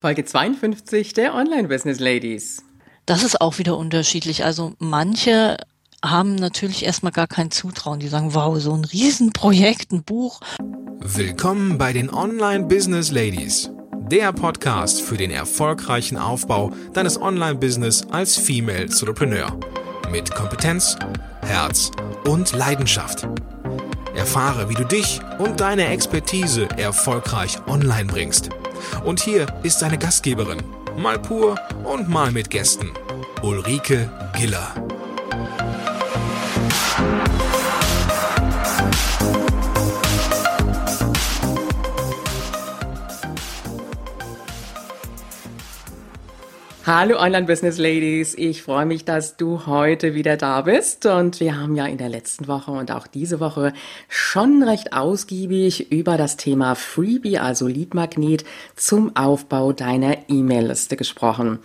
[0.00, 2.62] Folge 52 der Online Business Ladies.
[3.04, 4.44] Das ist auch wieder unterschiedlich.
[4.44, 5.56] Also manche
[6.04, 7.98] haben natürlich erstmal gar kein Zutrauen.
[7.98, 10.40] Die sagen, wow, so ein Riesenprojekt, ein Buch.
[11.00, 13.72] Willkommen bei den Online Business Ladies.
[14.08, 19.58] Der Podcast für den erfolgreichen Aufbau deines Online-Business als Female Entrepreneur.
[20.12, 20.96] Mit Kompetenz,
[21.42, 21.90] Herz
[22.24, 23.26] und Leidenschaft.
[24.14, 28.50] Erfahre, wie du dich und deine Expertise erfolgreich online bringst.
[29.04, 30.62] Und hier ist seine Gastgeberin,
[30.96, 32.90] mal pur und mal mit Gästen,
[33.42, 34.74] Ulrike Giller.
[46.90, 51.60] Hallo Online Business Ladies, ich freue mich, dass du heute wieder da bist und wir
[51.60, 53.74] haben ja in der letzten Woche und auch diese Woche
[54.08, 61.58] schon recht ausgiebig über das Thema Freebie, also Leadmagnet zum Aufbau deiner E-Mail-Liste gesprochen.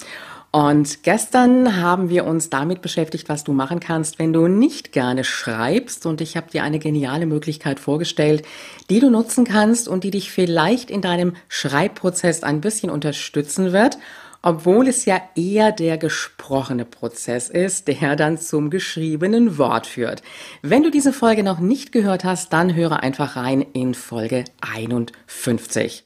[0.52, 5.23] Und gestern haben wir uns damit beschäftigt, was du machen kannst, wenn du nicht gerne
[5.23, 6.05] schreibst.
[6.05, 8.45] Und ich habe dir eine geniale Möglichkeit vorgestellt,
[8.89, 13.98] die du nutzen kannst und die dich vielleicht in deinem Schreibprozess ein bisschen unterstützen wird
[14.44, 20.22] obwohl es ja eher der gesprochene Prozess ist, der dann zum geschriebenen Wort führt.
[20.61, 26.05] Wenn du diese Folge noch nicht gehört hast, dann höre einfach rein in Folge 51.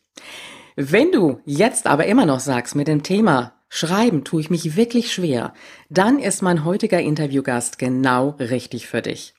[0.77, 5.11] Wenn du jetzt aber immer noch sagst mit dem Thema Schreiben tue ich mich wirklich
[5.11, 5.53] schwer,
[5.89, 9.33] dann ist mein heutiger Interviewgast genau richtig für dich.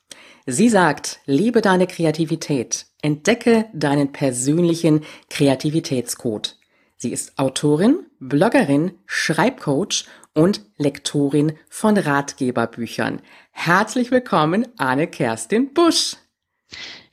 [0.45, 6.58] Sie sagt, liebe deine Kreativität, entdecke deinen persönlichen Kreativitätscode.
[7.01, 10.05] Sie ist Autorin, Bloggerin, Schreibcoach
[10.35, 13.23] und Lektorin von Ratgeberbüchern.
[13.53, 16.17] Herzlich willkommen, Anne-Kerstin Busch.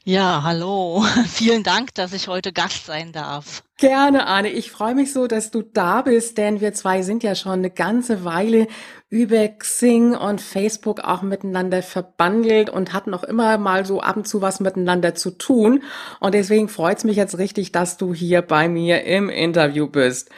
[0.08, 1.04] Ja, hallo.
[1.28, 3.64] Vielen Dank, dass ich heute Gast sein darf.
[3.78, 4.50] Gerne, Anne.
[4.50, 7.72] Ich freue mich so, dass du da bist, denn wir zwei sind ja schon eine
[7.72, 8.68] ganze Weile
[9.10, 14.28] über Xing und Facebook auch miteinander verbandelt und hatten auch immer mal so ab und
[14.28, 15.82] zu was miteinander zu tun.
[16.20, 20.30] Und deswegen freut es mich jetzt richtig, dass du hier bei mir im Interview bist.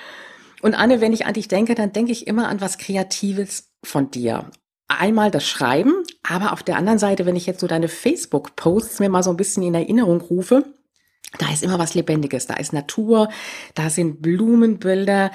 [0.62, 4.12] Und Anne, wenn ich an dich denke, dann denke ich immer an was Kreatives von
[4.12, 4.50] dir
[4.88, 5.94] einmal das Schreiben,
[6.24, 9.38] aber auf der anderen Seite, wenn ich jetzt so deine Facebook-Posts mir mal so ein
[9.38, 10.66] bisschen in Erinnerung rufe,
[11.40, 13.30] da ist immer was Lebendiges, da ist Natur,
[13.75, 15.31] da sind Blumenbilder.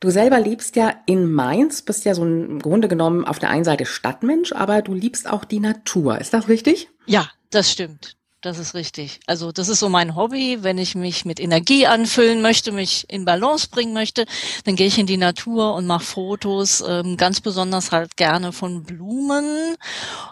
[0.00, 3.64] Du selber lebst ja in Mainz, bist ja so im Grunde genommen auf der einen
[3.64, 6.20] Seite Stadtmensch, aber du liebst auch die Natur.
[6.20, 6.88] Ist das richtig?
[7.06, 9.20] Ja, das stimmt das ist richtig.
[9.26, 10.58] Also das ist so mein Hobby.
[10.60, 14.26] Wenn ich mich mit Energie anfüllen möchte, mich in Balance bringen möchte,
[14.64, 18.84] dann gehe ich in die Natur und mache Fotos, ähm, ganz besonders halt gerne von
[18.84, 19.76] Blumen,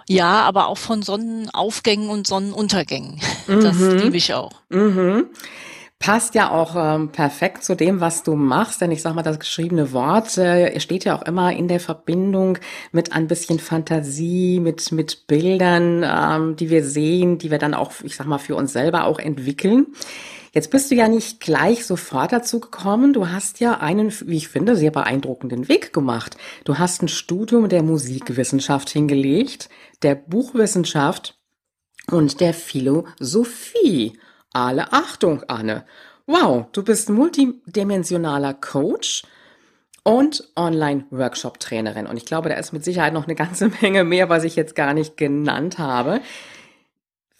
[0.09, 3.21] ja, aber auch von Sonnenaufgängen und Sonnenuntergängen.
[3.47, 3.99] Das mhm.
[3.99, 4.53] liebe ich auch.
[4.69, 5.29] Mhm
[6.05, 9.39] passt ja auch ähm, perfekt zu dem, was du machst, denn ich sag mal, das
[9.39, 12.59] geschriebene Wort äh, steht ja auch immer in der Verbindung
[12.93, 17.93] mit ein bisschen Fantasie, mit mit Bildern, ähm, die wir sehen, die wir dann auch,
[18.03, 19.87] ich sag mal, für uns selber auch entwickeln.
[20.53, 23.15] Jetzt bist du ja nicht gleich sofort dazu gekommen.
[23.15, 26.37] Du hast ja einen, wie ich finde, sehr beeindruckenden Weg gemacht.
[26.65, 29.71] Du hast ein Studium der Musikwissenschaft hingelegt,
[30.03, 31.39] der Buchwissenschaft
[32.11, 34.19] und der Philosophie.
[34.55, 35.85] Alle Achtung, Anne.
[36.27, 39.25] Wow, du bist multidimensionaler Coach
[40.05, 42.07] und Online-Workshop-Trainerin.
[42.07, 44.77] Und ich glaube, da ist mit Sicherheit noch eine ganze Menge mehr, was ich jetzt
[44.77, 46.21] gar nicht genannt habe.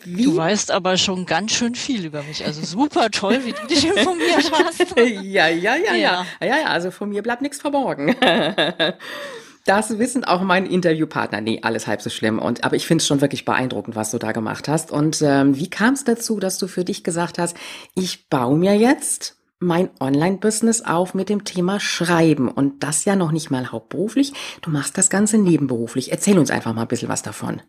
[0.03, 0.25] Wie?
[0.25, 2.45] Du weißt aber schon ganz schön viel über mich.
[2.45, 4.97] Also super toll, wie du dich informiert hast.
[4.97, 6.27] ja, ja, ja, ja, ja.
[6.41, 8.17] Ja, ja, also von mir bleibt nichts verborgen.
[9.65, 11.41] Das wissen auch meine Interviewpartner.
[11.41, 12.39] Nee, alles halb so schlimm.
[12.39, 14.91] Und aber ich finde es schon wirklich beeindruckend, was du da gemacht hast.
[14.91, 17.57] Und ähm, wie kam es dazu, dass du für dich gesagt hast,
[17.95, 23.33] ich baue mir jetzt mein Online-Business auf mit dem Thema Schreiben und das ja noch
[23.33, 24.35] nicht mal hauptberuflich.
[24.61, 26.13] Du machst das Ganze nebenberuflich.
[26.13, 27.63] Erzähl uns einfach mal ein bisschen was davon.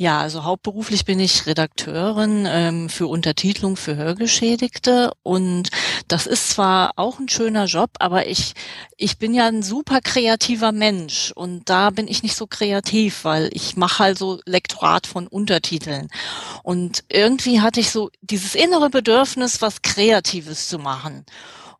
[0.00, 5.10] Ja, also hauptberuflich bin ich Redakteurin ähm, für Untertitelung für Hörgeschädigte.
[5.24, 5.70] Und
[6.06, 8.54] das ist zwar auch ein schöner Job, aber ich
[8.96, 11.32] ich bin ja ein super kreativer Mensch.
[11.34, 16.08] Und da bin ich nicht so kreativ, weil ich mache halt so Lektorat von Untertiteln.
[16.62, 21.26] Und irgendwie hatte ich so dieses innere Bedürfnis, was Kreatives zu machen.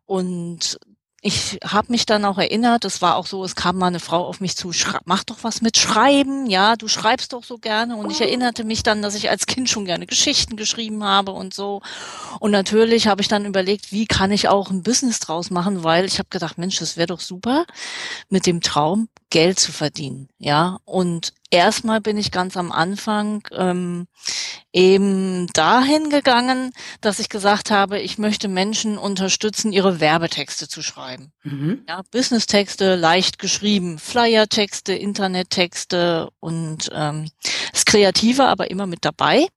[0.05, 0.77] Und
[1.21, 4.25] ich habe mich dann auch erinnert, es war auch so, es kam mal eine Frau
[4.25, 4.71] auf mich zu,
[5.03, 7.97] mach doch was mit Schreiben, ja, du schreibst doch so gerne.
[7.97, 11.53] Und ich erinnerte mich dann, dass ich als Kind schon gerne Geschichten geschrieben habe und
[11.53, 11.81] so.
[12.39, 16.05] Und natürlich habe ich dann überlegt, wie kann ich auch ein Business draus machen, weil
[16.05, 17.65] ich habe gedacht, Mensch, das wäre doch super,
[18.29, 20.79] mit dem Traum Geld zu verdienen, ja.
[20.85, 24.07] Und erstmal bin ich ganz am Anfang ähm,
[24.71, 31.31] eben dahin gegangen, dass ich gesagt habe, ich möchte Menschen unterstützen, ihre Werbetexte zu schreiben.
[31.43, 31.83] Mhm.
[31.87, 37.29] Ja, Business-Texte leicht geschrieben, Flyer-Texte, Internet-Texte und ähm,
[37.71, 39.47] das Kreative aber immer mit dabei.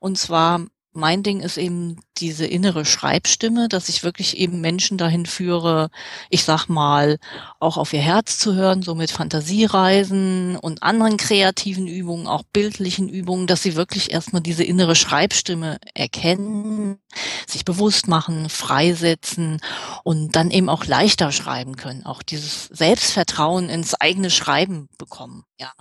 [0.00, 5.26] Und zwar mein Ding ist eben diese innere Schreibstimme, dass ich wirklich eben Menschen dahin
[5.26, 5.90] führe,
[6.30, 7.18] ich sag mal,
[7.58, 13.08] auch auf ihr Herz zu hören, so mit Fantasiereisen und anderen kreativen Übungen, auch bildlichen
[13.08, 16.98] Übungen, dass sie wirklich erstmal diese innere Schreibstimme erkennen,
[17.46, 19.60] sich bewusst machen, freisetzen
[20.04, 25.44] und dann eben auch leichter schreiben können, auch dieses Selbstvertrauen ins eigene Schreiben bekommen.
[25.58, 25.72] Ja,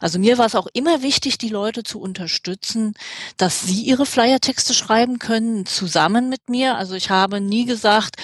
[0.00, 2.94] also mir war es auch immer wichtig, die Leute zu unterstützen,
[3.36, 6.76] dass sie ihre Flyertexte schreiben können, zusammen mit mir.
[6.76, 8.16] Also ich habe nie gesagt,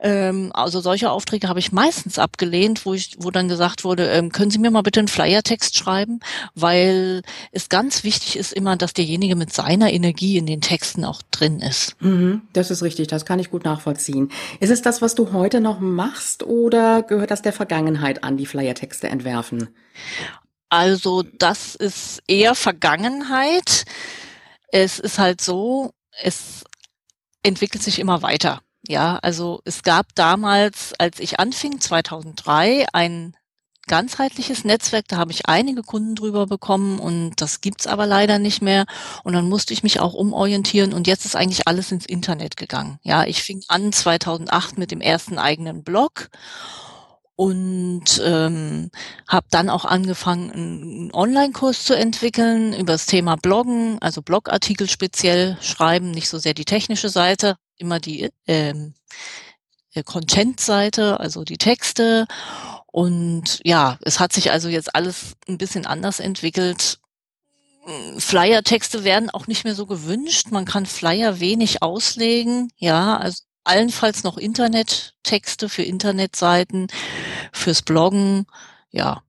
[0.00, 4.32] ähm, also solche Aufträge habe ich meistens abgelehnt, wo ich, wo dann gesagt wurde, ähm,
[4.32, 6.20] können Sie mir mal bitte einen Flyertext schreiben,
[6.54, 11.22] weil es ganz wichtig ist immer, dass derjenige mit seiner Energie in den Texten auch
[11.30, 11.96] drin ist.
[12.00, 14.30] Mhm, das ist richtig, das kann ich gut nachvollziehen.
[14.60, 18.46] Ist es das, was du heute noch machst oder gehört das der Vergangenheit an, die
[18.46, 19.68] Flyertexte entwerfen?
[20.68, 23.84] Also das ist eher Vergangenheit.
[24.68, 26.64] Es ist halt so, es
[27.42, 28.62] entwickelt sich immer weiter.
[28.88, 33.36] Ja, also es gab damals, als ich anfing, 2003, ein
[33.86, 38.62] ganzheitliches Netzwerk, da habe ich einige Kunden drüber bekommen und das gibt's aber leider nicht
[38.62, 38.86] mehr.
[39.24, 42.98] Und dann musste ich mich auch umorientieren und jetzt ist eigentlich alles ins Internet gegangen.
[43.02, 46.30] Ja, ich fing an 2008 mit dem ersten eigenen Blog
[47.36, 48.90] und ähm,
[49.26, 55.56] habe dann auch angefangen, einen Online-Kurs zu entwickeln über das Thema Bloggen, also Blogartikel speziell
[55.60, 58.94] schreiben, nicht so sehr die technische Seite, immer die ähm,
[59.94, 62.26] äh, Content-Seite, also die Texte.
[62.86, 66.98] Und ja, es hat sich also jetzt alles ein bisschen anders entwickelt.
[68.18, 70.50] Flyer-Texte werden auch nicht mehr so gewünscht.
[70.50, 72.70] Man kann Flyer wenig auslegen.
[72.76, 76.88] Ja, also allenfalls noch Internettexte für Internetseiten,
[77.52, 78.46] fürs Bloggen,
[78.90, 79.22] ja.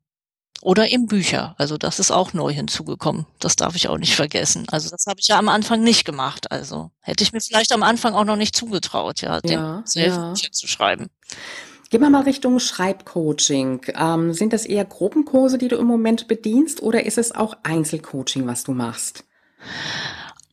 [0.61, 1.55] Oder eben Bücher.
[1.57, 3.25] Also das ist auch neu hinzugekommen.
[3.39, 4.65] Das darf ich auch nicht vergessen.
[4.71, 6.51] Also das habe ich ja am Anfang nicht gemacht.
[6.53, 10.17] Also hätte ich mir vielleicht am Anfang auch noch nicht zugetraut, ja, ja den selbst
[10.17, 10.29] ja.
[10.29, 11.09] Bücher zu schreiben.
[11.89, 13.81] Gehen wir mal Richtung Schreibcoaching.
[13.93, 18.47] Ähm, sind das eher Gruppenkurse, die du im Moment bedienst, oder ist es auch Einzelcoaching,
[18.47, 19.25] was du machst?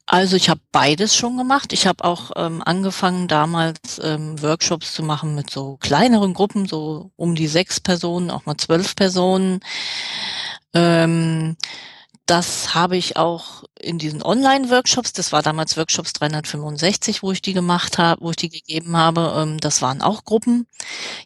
[0.06, 1.73] Also ich habe beides schon gemacht.
[1.73, 7.12] Ich habe auch ähm, angefangen damals ähm, Workshops zu machen mit so kleineren Gruppen, so
[7.17, 9.61] um die sechs Personen, auch mal zwölf Personen.
[10.75, 11.56] Ähm,
[12.31, 17.55] das habe ich auch in diesen Online-Workshops, das war damals Workshops 365, wo ich die
[17.55, 20.69] gemacht habe, wo ich die gegeben habe, ähm, das waren auch Gruppen.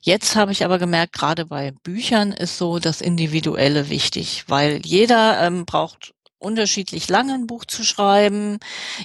[0.01, 5.43] Jetzt habe ich aber gemerkt, gerade bei Büchern ist so das Individuelle wichtig, weil jeder
[5.43, 6.14] ähm, braucht
[6.45, 8.59] unterschiedlich lang ein Buch zu schreiben.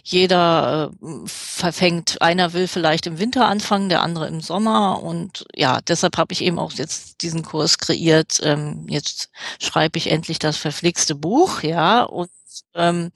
[0.04, 5.02] Jeder äh, verfängt, einer will vielleicht im Winter anfangen, der andere im Sommer.
[5.02, 8.40] Und ja, deshalb habe ich eben auch jetzt diesen Kurs kreiert.
[8.44, 12.04] Ähm, jetzt schreibe ich endlich das verflixte Buch, ja.
[12.04, 12.30] Und
[12.74, 13.12] ähm,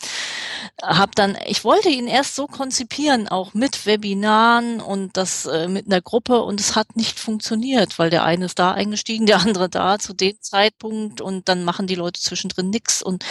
[0.82, 5.86] habe dann, ich wollte ihn erst so konzipieren, auch mit Webinaren und das äh, mit
[5.86, 9.70] einer Gruppe und es hat nicht funktioniert, weil der eine ist da eingestiegen, der andere
[9.70, 13.26] da zu dem Zeitpunkt und dann machen die Leute zwischendrin nichts und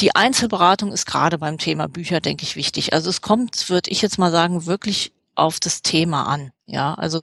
[0.00, 2.92] die Einzelberatung ist gerade beim Thema Bücher, denke ich, wichtig.
[2.92, 6.50] Also es kommt, würde ich jetzt mal sagen, wirklich auf das Thema an.
[6.66, 7.20] Ja, also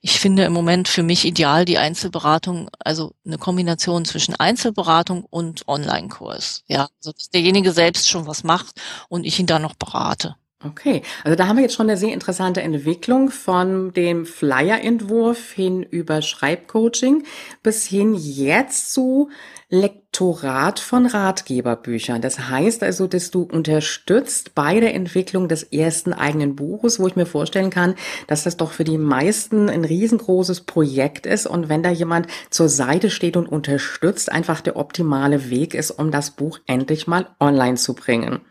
[0.00, 5.66] ich finde im Moment für mich ideal die Einzelberatung, also eine Kombination zwischen Einzelberatung und
[5.68, 6.64] Online-Kurs.
[6.68, 10.36] Ja, also dass derjenige selbst schon was macht und ich ihn dann noch berate.
[10.66, 15.82] Okay, also da haben wir jetzt schon eine sehr interessante Entwicklung von dem Flyer-Entwurf hin
[15.82, 17.24] über Schreibcoaching
[17.62, 19.28] bis hin jetzt zu
[19.74, 22.22] Lektorat von Ratgeberbüchern.
[22.22, 27.16] Das heißt also, dass du unterstützt bei der Entwicklung des ersten eigenen Buches, wo ich
[27.16, 27.96] mir vorstellen kann,
[28.28, 32.68] dass das doch für die meisten ein riesengroßes Projekt ist und wenn da jemand zur
[32.68, 37.76] Seite steht und unterstützt, einfach der optimale Weg ist, um das Buch endlich mal online
[37.76, 38.42] zu bringen.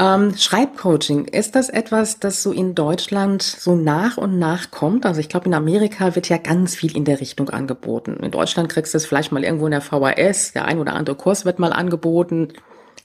[0.00, 5.04] Ähm, Schreibcoaching, ist das etwas, das so in Deutschland so nach und nach kommt?
[5.04, 8.16] Also ich glaube, in Amerika wird ja ganz viel in der Richtung angeboten.
[8.22, 11.16] In Deutschland kriegst du es vielleicht mal irgendwo in der VHS, der ein oder andere
[11.16, 12.48] Kurs wird mal angeboten.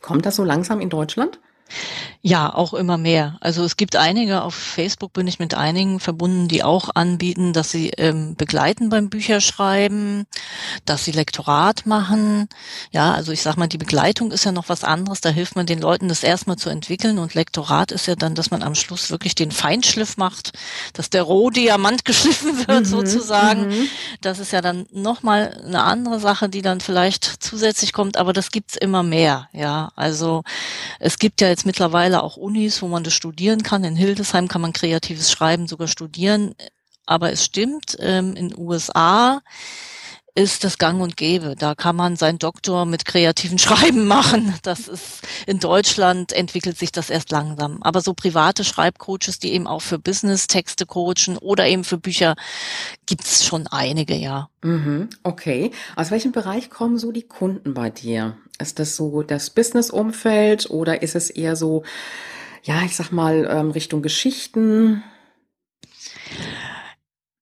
[0.02, 1.42] Kommt das so langsam in Deutschland?
[2.22, 3.38] Ja, auch immer mehr.
[3.40, 7.70] Also es gibt einige, auf Facebook bin ich mit einigen verbunden, die auch anbieten, dass
[7.70, 10.26] sie ähm, begleiten beim Bücherschreiben,
[10.86, 12.50] dass sie Lektorat machen.
[12.92, 15.22] Ja, also ich sag mal, die Begleitung ist ja noch was anderes.
[15.22, 17.20] Da hilft man den Leuten, das erstmal zu entwickeln.
[17.20, 20.54] Und Lektorat ist ja dann, dass man am Schluss wirklich den Feinschliff macht,
[20.94, 23.68] dass der Rohdiamant geschliffen wird mhm, sozusagen.
[23.68, 23.88] Mhm.
[24.22, 28.50] das ist ja dann nochmal eine andere Sache, die dann vielleicht zusätzlich kommt, aber das
[28.50, 29.92] gibt's immer mehr, ja.
[29.96, 30.44] Also
[31.00, 33.86] es gibt ja jetzt mittlerweile auch Unis, wo man das studieren kann.
[33.86, 36.54] In Hildesheim kann man kreatives Schreiben sogar studieren.
[37.06, 39.40] Aber es stimmt, ähm, in USA
[40.38, 41.56] ist das Gang und Gäbe.
[41.58, 44.54] Da kann man seinen Doktor mit kreativen Schreiben machen.
[44.64, 47.82] Das ist in Deutschland entwickelt sich das erst langsam.
[47.82, 52.36] Aber so private Schreibcoaches, die eben auch für Business-Texte coachen oder eben für Bücher,
[53.06, 54.50] gibt's schon einige, ja.
[54.62, 55.72] Mhm, okay.
[55.96, 58.36] Aus welchem Bereich kommen so die Kunden bei dir?
[58.60, 61.84] Ist das so das Business-Umfeld oder ist es eher so,
[62.64, 65.04] ja, ich sag mal, ähm, Richtung Geschichten?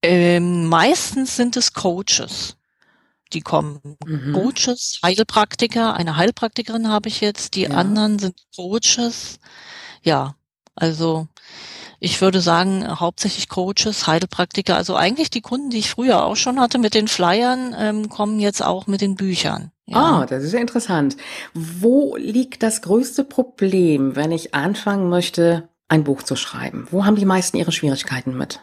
[0.02, 2.58] Ähm, meistens sind es Coaches
[3.34, 3.80] die kommen.
[4.06, 4.34] Mhm.
[4.34, 7.72] Coaches, Heilpraktiker, eine Heilpraktikerin habe ich jetzt, die ja.
[7.72, 9.40] anderen sind Coaches.
[10.02, 10.36] Ja,
[10.76, 11.28] also
[12.00, 16.60] ich würde sagen, hauptsächlich Coaches, Heilpraktiker, also eigentlich die Kunden, die ich früher auch schon
[16.60, 19.72] hatte mit den Flyern, ähm, kommen jetzt auch mit den Büchern.
[19.86, 19.98] Ja.
[19.98, 21.18] Ah, das ist ja interessant.
[21.54, 26.88] Wo liegt das größte Problem, wenn ich anfangen möchte, ein Buch zu schreiben?
[26.90, 28.62] Wo haben die meisten ihre Schwierigkeiten mit?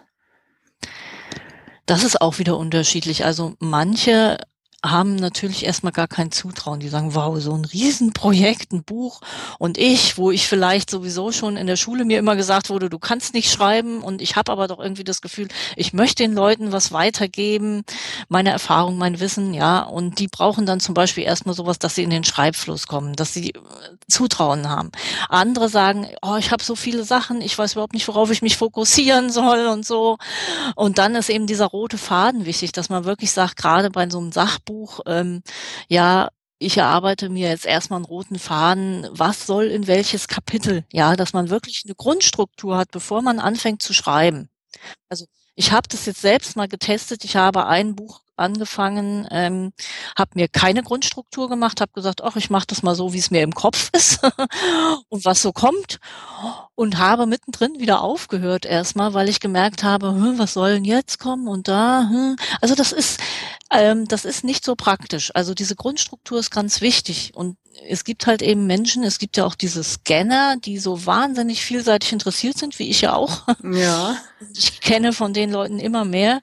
[1.85, 3.25] Das ist auch wieder unterschiedlich.
[3.25, 4.39] Also manche
[4.85, 6.81] haben natürlich erstmal gar kein Zutrauen.
[6.81, 9.21] Die sagen, wow, so ein Riesenprojekt, ein Buch.
[9.59, 12.99] Und ich, wo ich vielleicht sowieso schon in der Schule mir immer gesagt wurde, du
[12.99, 16.73] kannst nicht schreiben und ich habe aber doch irgendwie das Gefühl, ich möchte den Leuten
[16.73, 17.83] was weitergeben,
[18.29, 19.81] meine Erfahrung, mein Wissen, ja.
[19.81, 23.35] Und die brauchen dann zum Beispiel erstmal sowas, dass sie in den Schreibfluss kommen, dass
[23.35, 23.61] sie äh,
[24.09, 24.91] Zutrauen haben.
[25.29, 28.57] Andere sagen, oh, ich habe so viele Sachen, ich weiß überhaupt nicht, worauf ich mich
[28.57, 30.19] fokussieren soll und so.
[30.75, 34.19] Und dann ist eben dieser rote Faden wichtig, dass man wirklich sagt, gerade bei so
[34.19, 35.43] einem Sachbuch, Buch, ähm,
[35.89, 41.17] ja, ich erarbeite mir jetzt erstmal einen roten Faden, was soll in welches Kapitel, ja,
[41.17, 44.49] dass man wirklich eine Grundstruktur hat, bevor man anfängt zu schreiben.
[45.09, 45.25] Also
[45.57, 47.25] ich habe das jetzt selbst mal getestet.
[47.25, 49.73] Ich habe ein Buch angefangen, ähm,
[50.19, 53.31] habe mir keine Grundstruktur gemacht, habe gesagt, ach, ich mache das mal so, wie es
[53.31, 54.21] mir im Kopf ist
[55.09, 55.99] und was so kommt
[56.75, 61.19] und habe mittendrin wieder aufgehört erstmal, weil ich gemerkt habe, hm, was soll denn jetzt
[61.19, 62.09] kommen und da.
[62.11, 62.37] Hm.
[62.61, 63.21] Also das ist
[63.71, 65.31] ähm, das ist nicht so praktisch.
[65.35, 67.57] Also diese Grundstruktur ist ganz wichtig und
[67.89, 72.13] es gibt halt eben Menschen, es gibt ja auch diese Scanner, die so wahnsinnig vielseitig
[72.13, 73.47] interessiert sind, wie ich ja auch.
[73.63, 74.17] Ja.
[74.55, 76.41] Ich kenne von den Leuten immer mehr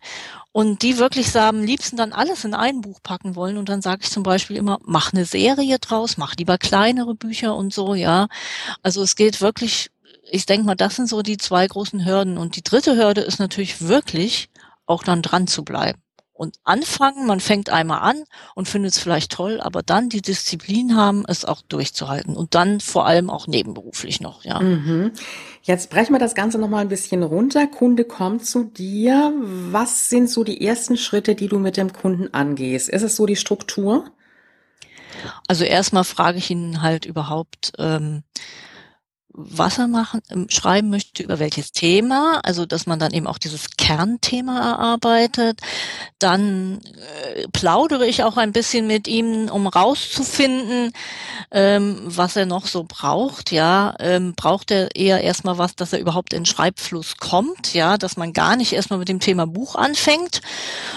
[0.57, 3.57] und die wirklich sagen, liebsten dann alles in ein Buch packen wollen.
[3.57, 7.55] Und dann sage ich zum Beispiel immer, mach eine Serie draus, mach lieber kleinere Bücher
[7.55, 8.27] und so, ja.
[8.81, 9.91] Also es geht wirklich,
[10.31, 12.39] ich denke mal, das sind so die zwei großen Hürden.
[12.39, 14.49] Und die dritte Hürde ist natürlich wirklich,
[14.87, 16.01] auch dann dran zu bleiben
[16.37, 17.25] und anfangen.
[17.25, 18.23] Man fängt einmal an
[18.55, 22.79] und findet es vielleicht toll, aber dann die Disziplin haben, es auch durchzuhalten und dann
[22.79, 24.59] vor allem auch nebenberuflich noch, ja.
[24.59, 25.11] Mhm.
[25.63, 27.67] Jetzt brechen wir das Ganze noch mal ein bisschen runter.
[27.67, 29.33] Kunde kommt zu dir.
[29.71, 32.87] Was sind so die ersten Schritte, die du mit dem Kunden angehst?
[32.87, 34.05] Ist es so die Struktur?
[35.47, 38.23] Also erstmal frage ich ihn halt überhaupt, ähm,
[39.39, 43.37] was er machen, ähm, schreiben möchte, über welches Thema, also dass man dann eben auch
[43.37, 45.61] dieses Kernthema erarbeitet.
[46.17, 46.81] Dann
[47.35, 50.91] äh, plaudere ich auch ein bisschen mit ihm, um rauszufinden,
[51.51, 53.51] ähm, was er noch so braucht.
[53.51, 58.17] Ja, ähm, braucht er eher erstmal was, dass er überhaupt in Schreibfluss kommt, ja, dass
[58.17, 60.41] man gar nicht erstmal mit dem Thema Buch anfängt,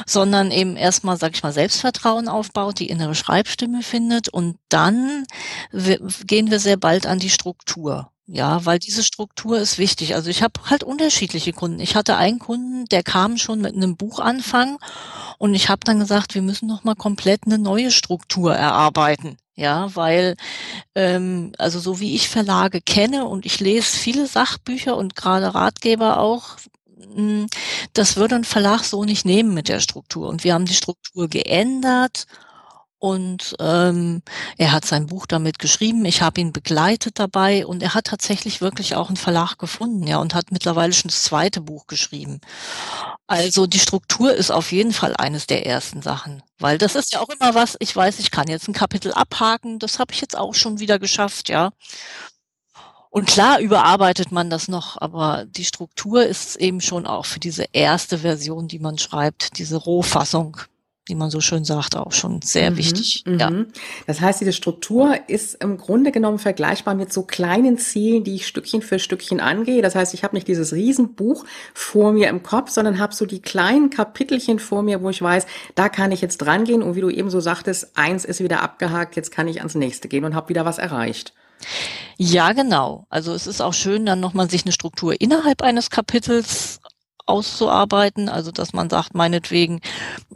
[0.07, 5.27] sondern eben erstmal, sag ich mal, Selbstvertrauen aufbaut, die innere Schreibstimme findet und dann
[5.73, 8.11] gehen wir sehr bald an die Struktur.
[8.33, 10.15] Ja, weil diese Struktur ist wichtig.
[10.15, 11.81] Also ich habe halt unterschiedliche Kunden.
[11.81, 14.79] Ich hatte einen Kunden, der kam schon mit einem Buchanfang
[15.39, 19.37] und ich habe dann gesagt, wir müssen noch mal komplett eine neue Struktur erarbeiten.
[19.57, 20.37] Ja, weil
[20.95, 26.21] ähm, also so wie ich Verlage kenne und ich lese viele Sachbücher und gerade Ratgeber
[26.21, 26.57] auch,
[27.15, 27.49] hm,
[27.95, 30.29] das würde ein Verlag so nicht nehmen mit der Struktur.
[30.29, 32.27] Und wir haben die Struktur geändert
[33.01, 34.23] und ähm,
[34.59, 36.05] er hat sein Buch damit geschrieben.
[36.05, 40.19] Ich habe ihn begleitet dabei und er hat tatsächlich wirklich auch einen Verlag gefunden, ja,
[40.19, 42.41] und hat mittlerweile schon das zweite Buch geschrieben.
[43.27, 47.21] Also die Struktur ist auf jeden Fall eines der ersten Sachen, weil das ist ja
[47.21, 47.77] auch immer was.
[47.81, 49.79] Ich weiß, ich kann jetzt ein Kapitel abhaken.
[49.79, 51.71] Das habe ich jetzt auch schon wieder geschafft, ja.
[53.09, 57.65] Und klar überarbeitet man das noch, aber die Struktur ist eben schon auch für diese
[57.73, 60.59] erste Version, die man schreibt, diese Rohfassung
[61.11, 63.25] wie man so schön sagt, auch schon sehr mhm, wichtig.
[63.27, 63.39] Mhm.
[63.39, 63.51] Ja.
[64.07, 68.47] Das heißt, diese Struktur ist im Grunde genommen vergleichbar mit so kleinen Zielen, die ich
[68.47, 69.83] Stückchen für Stückchen angehe.
[69.83, 73.43] Das heißt, ich habe nicht dieses Riesenbuch vor mir im Kopf, sondern habe so die
[73.43, 76.83] kleinen Kapitelchen vor mir, wo ich weiß, da kann ich jetzt dran gehen.
[76.83, 80.09] Und wie du eben so sagtest, eins ist wieder abgehakt, jetzt kann ich ans nächste
[80.09, 81.35] gehen und habe wieder was erreicht.
[82.17, 83.07] Ja, genau.
[83.11, 86.80] Also es ist auch schön, dann nochmal sich eine Struktur innerhalb eines Kapitels
[87.31, 88.29] auszuarbeiten.
[88.29, 89.81] Also dass man sagt, meinetwegen,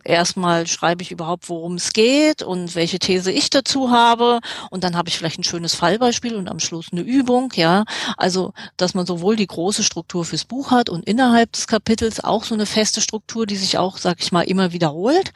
[0.05, 4.41] erstmal schreibe ich überhaupt, worum es geht und welche These ich dazu habe.
[4.71, 7.85] Und dann habe ich vielleicht ein schönes Fallbeispiel und am Schluss eine Übung, ja.
[8.17, 12.45] Also, dass man sowohl die große Struktur fürs Buch hat und innerhalb des Kapitels auch
[12.45, 15.33] so eine feste Struktur, die sich auch, sag ich mal, immer wiederholt.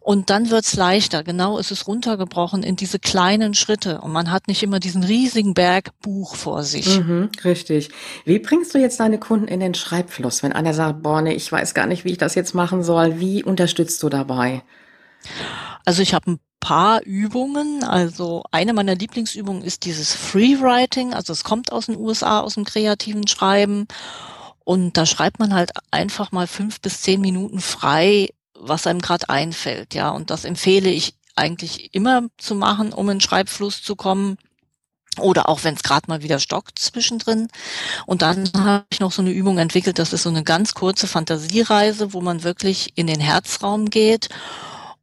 [0.00, 1.24] Und dann wird's leichter.
[1.24, 4.02] Genau, es ist runtergebrochen in diese kleinen Schritte.
[4.02, 6.98] Und man hat nicht immer diesen riesigen Berg Buch vor sich.
[6.98, 7.88] Mhm, richtig.
[8.26, 11.50] Wie bringst du jetzt deine Kunden in den Schreibfluss, wenn einer sagt, boah, nee, ich
[11.50, 13.20] weiß gar nicht, wie ich das jetzt machen soll?
[13.20, 14.62] Wie unterstützt du dabei?
[15.84, 17.84] Also ich habe ein paar Übungen.
[17.84, 21.14] Also eine meiner Lieblingsübungen ist dieses Freewriting.
[21.14, 23.86] Also es kommt aus den USA, aus dem kreativen Schreiben.
[24.64, 28.30] Und da schreibt man halt einfach mal fünf bis zehn Minuten frei
[28.66, 30.10] was einem gerade einfällt, ja.
[30.10, 34.36] Und das empfehle ich eigentlich immer zu machen, um in Schreibfluss zu kommen.
[35.18, 37.48] Oder auch wenn es gerade mal wieder stockt zwischendrin.
[38.06, 41.06] Und dann habe ich noch so eine Übung entwickelt, das ist so eine ganz kurze
[41.06, 44.28] Fantasiereise, wo man wirklich in den Herzraum geht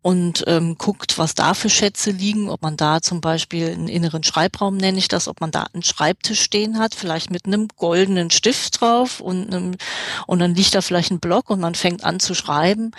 [0.02, 4.24] und ähm, guckt, was da für Schätze liegen, ob man da zum Beispiel einen inneren
[4.24, 8.32] Schreibraum nenne ich das, ob man da einen Schreibtisch stehen hat, vielleicht mit einem goldenen
[8.32, 9.76] Stift drauf und einem,
[10.26, 12.92] und dann liegt da vielleicht ein Block und man fängt an zu schreiben.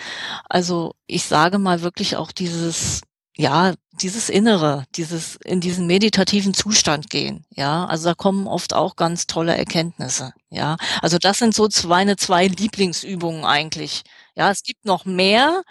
[0.47, 3.01] Also ich sage mal wirklich auch dieses
[3.35, 8.95] ja, dieses Innere, dieses in diesen meditativen Zustand gehen, ja, also da kommen oft auch
[8.95, 10.77] ganz tolle Erkenntnisse, ja.
[11.01, 14.03] Also das sind so meine zwei Lieblingsübungen eigentlich.
[14.35, 15.63] Ja, es gibt noch mehr,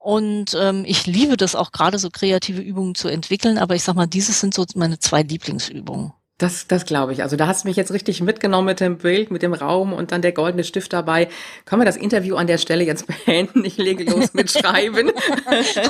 [0.00, 3.96] und ähm, ich liebe das auch gerade so kreative Übungen zu entwickeln, aber ich sag
[3.96, 6.14] mal, dieses sind so meine zwei Lieblingsübungen.
[6.40, 7.22] Das, das glaube ich.
[7.22, 10.10] Also da hast du mich jetzt richtig mitgenommen mit dem Bild, mit dem Raum und
[10.10, 11.28] dann der goldene Stift dabei.
[11.66, 13.62] Können wir das Interview an der Stelle jetzt beenden?
[13.62, 15.12] Ich lege los mit Schreiben.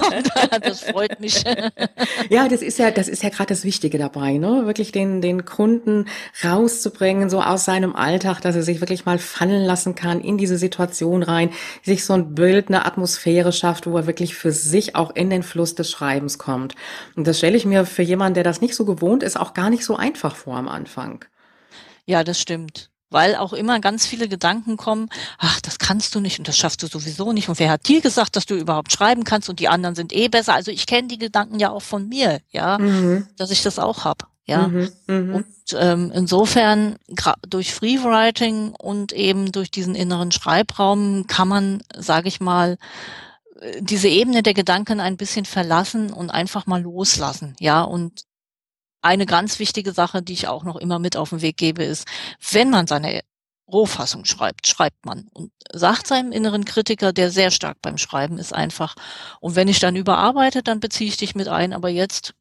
[0.61, 1.45] das freut mich.
[2.29, 4.63] Ja, das ist ja, das ist ja gerade das Wichtige dabei, ne?
[4.67, 6.07] Wirklich den, den Kunden
[6.45, 10.59] rauszubringen, so aus seinem Alltag, dass er sich wirklich mal fallen lassen kann in diese
[10.59, 11.51] Situation rein,
[11.83, 15.43] sich so ein Bild, eine Atmosphäre schafft, wo er wirklich für sich auch in den
[15.43, 16.75] Fluss des Schreibens kommt.
[17.17, 19.71] Und das stelle ich mir für jemanden, der das nicht so gewohnt ist, auch gar
[19.71, 21.25] nicht so einfach vor am Anfang.
[22.07, 22.91] Ja, das stimmt.
[23.13, 26.83] Weil auch immer ganz viele Gedanken kommen, ach, das kannst du nicht und das schaffst
[26.83, 27.49] du sowieso nicht.
[27.49, 30.29] Und wer hat dir gesagt, dass du überhaupt schreiben kannst und die anderen sind eh
[30.29, 30.55] besser?
[30.55, 33.27] Also ich kenne die Gedanken ja auch von mir, ja, mhm.
[33.37, 34.29] dass ich das auch hab.
[34.47, 35.35] Ja, mhm, mh.
[35.37, 36.97] und ähm, insofern
[37.47, 42.77] durch Freewriting und eben durch diesen inneren Schreibraum kann man, sage ich mal,
[43.61, 48.25] äh, diese Ebene der Gedanken ein bisschen verlassen und einfach mal loslassen, ja, und
[49.03, 52.07] eine ganz wichtige Sache, die ich auch noch immer mit auf den Weg gebe, ist,
[52.51, 53.23] wenn man seine
[53.71, 58.53] Rohfassung schreibt, schreibt man und sagt seinem inneren Kritiker, der sehr stark beim Schreiben ist,
[58.53, 58.97] einfach,
[59.41, 62.35] und wenn ich dann überarbeite, dann beziehe ich dich mit ein, aber jetzt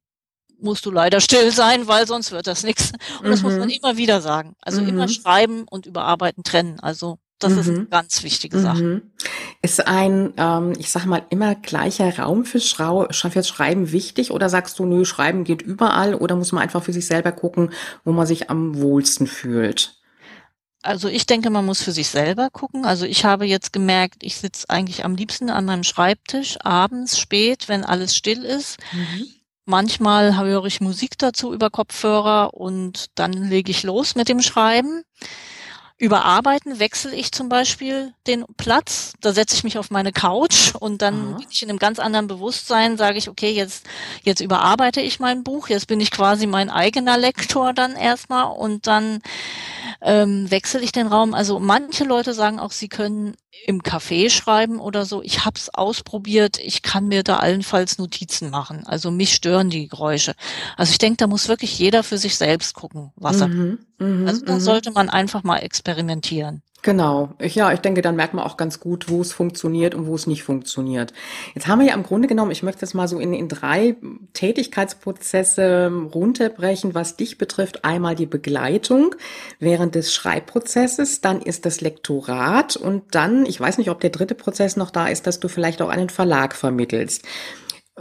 [0.62, 2.92] musst du leider still sein, weil sonst wird das nichts.
[3.20, 3.32] Und mhm.
[3.32, 3.76] das muss man mhm.
[3.82, 4.56] immer wieder sagen.
[4.62, 4.90] Also mhm.
[4.90, 6.80] immer schreiben und überarbeiten trennen.
[6.80, 7.60] Also das mhm.
[7.60, 8.84] ist eine ganz wichtige Sache.
[8.84, 9.02] Mhm.
[9.62, 14.50] Ist ein, ähm, ich sag mal, immer gleicher Raum fürs, Schrau fürs Schreiben wichtig oder
[14.50, 17.72] sagst du, nö, Schreiben geht überall oder muss man einfach für sich selber gucken,
[18.04, 19.96] wo man sich am wohlsten fühlt?
[20.82, 22.86] Also ich denke, man muss für sich selber gucken.
[22.86, 27.68] Also ich habe jetzt gemerkt, ich sitze eigentlich am liebsten an meinem Schreibtisch abends spät,
[27.68, 28.78] wenn alles still ist.
[28.94, 29.28] Mhm.
[29.66, 35.04] Manchmal höre ich Musik dazu über Kopfhörer und dann lege ich los mit dem Schreiben.
[36.00, 39.14] Überarbeiten wechsle ich zum Beispiel den Platz.
[39.20, 41.38] Da setze ich mich auf meine Couch und dann Aha.
[41.38, 43.86] bin ich in einem ganz anderen Bewusstsein, sage ich, okay, jetzt,
[44.24, 48.88] jetzt überarbeite ich mein Buch, jetzt bin ich quasi mein eigener Lektor dann erstmal und
[48.88, 49.20] dann
[50.02, 51.34] ähm, wechsle ich den Raum.
[51.34, 53.36] Also manche Leute sagen auch, sie können
[53.66, 55.22] im Café schreiben oder so.
[55.22, 56.58] Ich habe es ausprobiert.
[56.60, 58.86] Ich kann mir da allenfalls Notizen machen.
[58.86, 60.34] Also mich stören die Geräusche.
[60.78, 64.08] Also ich denke, da muss wirklich jeder für sich selbst gucken, was mhm, er.
[64.08, 64.60] Mhm, also da mhm.
[64.60, 66.62] sollte man einfach mal experimentieren.
[66.82, 67.30] Genau.
[67.40, 70.16] Ich, ja, ich denke, dann merkt man auch ganz gut, wo es funktioniert und wo
[70.16, 71.14] es nicht funktioniert.
[71.54, 73.98] Jetzt haben wir ja im Grunde genommen, ich möchte es mal so in, in drei
[74.34, 77.84] Tätigkeitsprozesse runterbrechen, was dich betrifft.
[77.84, 79.16] Einmal die Begleitung
[79.60, 84.36] während des Schreibprozesses, dann ist das Lektorat und dann, ich weiß nicht, ob der dritte
[84.36, 87.26] Prozess noch da ist, dass du vielleicht auch einen Verlag vermittelst.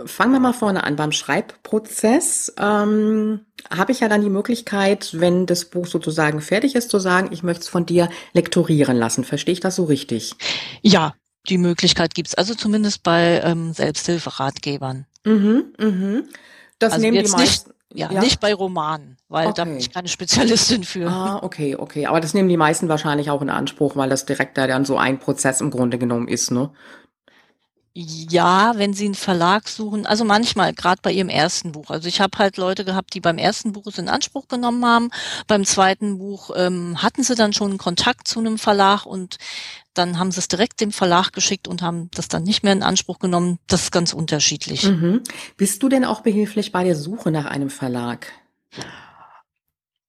[0.06, 0.96] Fangen wir mal vorne an.
[0.96, 6.90] Beim Schreibprozess ähm, habe ich ja dann die Möglichkeit, wenn das Buch sozusagen fertig ist,
[6.90, 9.24] zu sagen, ich möchte es von dir lektorieren lassen.
[9.24, 10.34] Verstehe ich das so richtig?
[10.82, 11.14] Ja,
[11.48, 15.06] die Möglichkeit gibt's Also zumindest bei ähm, Selbsthilferatgebern.
[15.24, 16.24] Mhm, mhm.
[16.78, 17.72] Das also nehmen die meisten.
[17.94, 19.54] Ja, ja, nicht bei Romanen, weil okay.
[19.56, 21.08] da bin ich keine Spezialistin für.
[21.08, 22.04] Ah, okay, okay.
[22.04, 24.98] Aber das nehmen die meisten wahrscheinlich auch in Anspruch, weil das direkt da dann so
[24.98, 26.70] ein Prozess im Grunde genommen ist, ne?
[27.94, 31.90] Ja, wenn Sie einen Verlag suchen, also manchmal, gerade bei Ihrem ersten Buch.
[31.90, 35.11] Also ich habe halt Leute gehabt, die beim ersten Buch es in Anspruch genommen haben.
[35.46, 39.38] Beim zweiten Buch ähm, hatten sie dann schon Kontakt zu einem Verlag und
[39.94, 42.83] dann haben sie es direkt dem Verlag geschickt und haben das dann nicht mehr in
[42.83, 43.59] Anspruch genommen.
[43.66, 44.85] Das ist ganz unterschiedlich.
[44.85, 45.22] Mhm.
[45.57, 48.33] Bist du denn auch behilflich bei der Suche nach einem Verlag?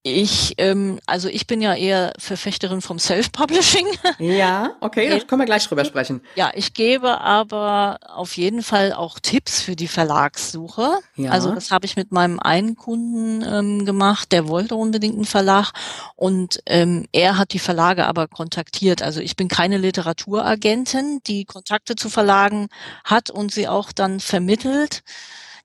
[0.09, 3.87] Ich, ähm, also ich bin ja eher Verfechterin vom Self-Publishing.
[4.19, 6.21] Ja, okay, da können wir gleich drüber sprechen.
[6.35, 10.99] Ja, ich gebe aber auf jeden Fall auch Tipps für die Verlagssuche.
[11.15, 11.31] Ja.
[11.31, 15.71] Also das habe ich mit meinem einen Kunden ähm, gemacht, der wollte unbedingt einen Verlag
[16.15, 19.01] und ähm, er hat die Verlage aber kontaktiert.
[19.01, 22.67] Also ich bin keine Literaturagentin, die Kontakte zu Verlagen
[23.03, 25.03] hat und sie auch dann vermittelt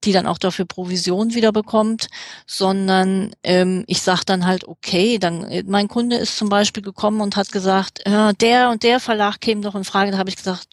[0.05, 2.09] die dann auch dafür Provision wieder bekommt,
[2.47, 7.21] sondern ähm, ich sage dann halt, okay, dann äh, mein Kunde ist zum Beispiel gekommen
[7.21, 10.11] und hat gesagt, äh, der und der Verlag käme doch in Frage.
[10.11, 10.69] Da habe ich gesagt,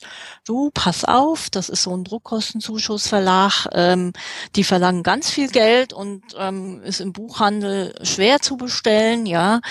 [0.46, 4.14] du, pass auf, das ist so ein Druckkostenzuschussverlag, ähm,
[4.56, 9.62] die verlangen ganz viel Geld und ähm, ist im Buchhandel schwer zu bestellen, ja.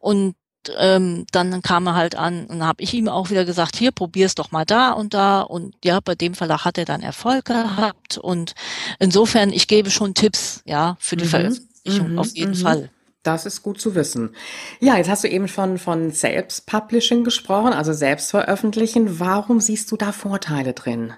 [0.00, 0.34] Und
[0.76, 4.34] ähm, dann kam er halt an und habe ich ihm auch wieder gesagt, hier probier's
[4.34, 8.18] doch mal da und da und ja, bei dem Verlag hat er dann Erfolg gehabt
[8.18, 8.54] und
[8.98, 11.28] insofern ich gebe schon Tipps, ja, für die mhm.
[11.28, 12.18] Veröffentlichung mhm.
[12.18, 12.62] auf jeden mhm.
[12.62, 12.90] Fall.
[13.22, 14.34] Das ist gut zu wissen.
[14.80, 19.18] Ja, jetzt hast du eben schon von Selbstpublishing gesprochen, also Selbstveröffentlichen.
[19.18, 21.14] Warum siehst du da Vorteile drin?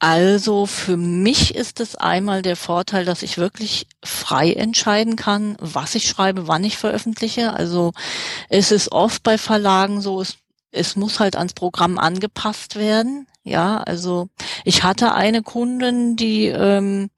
[0.00, 5.94] Also für mich ist es einmal der Vorteil, dass ich wirklich frei entscheiden kann, was
[5.94, 7.54] ich schreibe, wann ich veröffentliche.
[7.54, 7.92] Also
[8.50, 10.36] es ist oft bei Verlagen so, es,
[10.74, 13.26] es muss halt ans Programm angepasst werden.
[13.46, 14.30] Ja, also
[14.64, 17.10] ich hatte eine Kundin, die, ähm,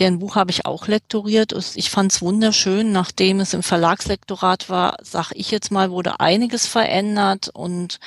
[0.00, 1.54] deren Buch habe ich auch lektoriert.
[1.76, 6.66] Ich fand es wunderschön, nachdem es im Verlagslektorat war, sag ich jetzt mal, wurde einiges
[6.66, 8.00] verändert und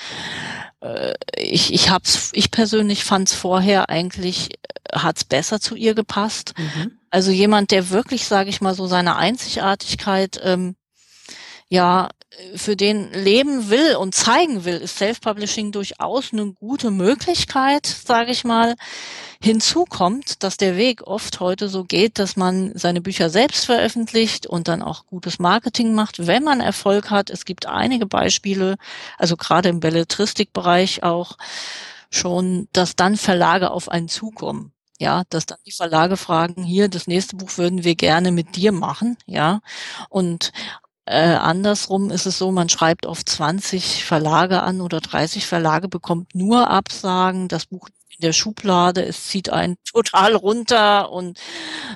[0.81, 5.95] äh, ich, ich hab's, ich persönlich fand es vorher eigentlich, äh, hat's besser zu ihr
[5.95, 6.53] gepasst.
[6.57, 6.99] Mhm.
[7.09, 10.75] Also jemand, der wirklich, sage ich mal, so seine Einzigartigkeit ähm,
[11.71, 12.10] ja
[12.55, 18.43] für den leben will und zeigen will, ist Self-Publishing durchaus eine gute Möglichkeit, sage ich
[18.43, 18.75] mal.
[19.41, 24.47] Hinzu kommt, dass der Weg oft heute so geht, dass man seine Bücher selbst veröffentlicht
[24.47, 27.29] und dann auch gutes Marketing macht, wenn man Erfolg hat.
[27.29, 28.75] Es gibt einige Beispiele,
[29.17, 31.38] also gerade im Belletristikbereich auch
[32.10, 34.73] schon, dass dann Verlage auf einen zukommen.
[34.99, 38.71] Ja, dass dann die Verlage fragen, hier, das nächste Buch würden wir gerne mit dir
[38.71, 39.62] machen, ja.
[40.10, 40.51] Und
[41.05, 46.35] äh, andersrum ist es so, man schreibt oft 20 Verlage an oder 30 Verlage, bekommt
[46.35, 51.39] nur Absagen, das Buch in der Schublade, es zieht einen total runter und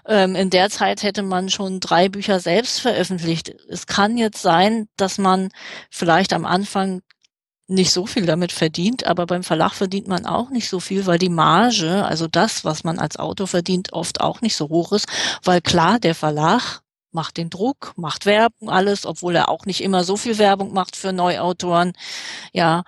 [0.08, 3.54] ähm, in der Zeit hätte man schon drei Bücher selbst veröffentlicht.
[3.70, 5.50] Es kann jetzt sein, dass man
[5.92, 7.02] vielleicht am Anfang
[7.68, 11.18] nicht so viel damit verdient, aber beim Verlag verdient man auch nicht so viel, weil
[11.18, 15.08] die Marge, also das, was man als Autor verdient, oft auch nicht so hoch ist,
[15.44, 16.82] weil klar, der Verlag
[17.16, 20.96] macht den Druck, macht Werbung, alles, obwohl er auch nicht immer so viel Werbung macht
[20.96, 21.94] für Neuautoren.
[22.54, 22.84] Ja,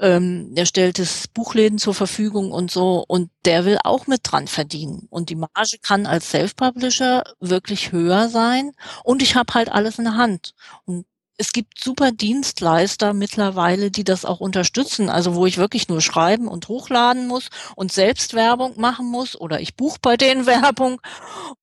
[0.00, 4.46] ähm, er stellt es Buchläden zur Verfügung und so und der will auch mit dran
[4.46, 5.06] verdienen.
[5.10, 8.72] Und die Marge kann als Self-Publisher wirklich höher sein
[9.04, 10.54] und ich habe halt alles in der Hand.
[10.86, 11.04] Und
[11.40, 15.08] es gibt super Dienstleister mittlerweile, die das auch unterstützen.
[15.08, 19.60] Also wo ich wirklich nur schreiben und hochladen muss und selbst Werbung machen muss oder
[19.60, 21.00] ich buche bei denen Werbung.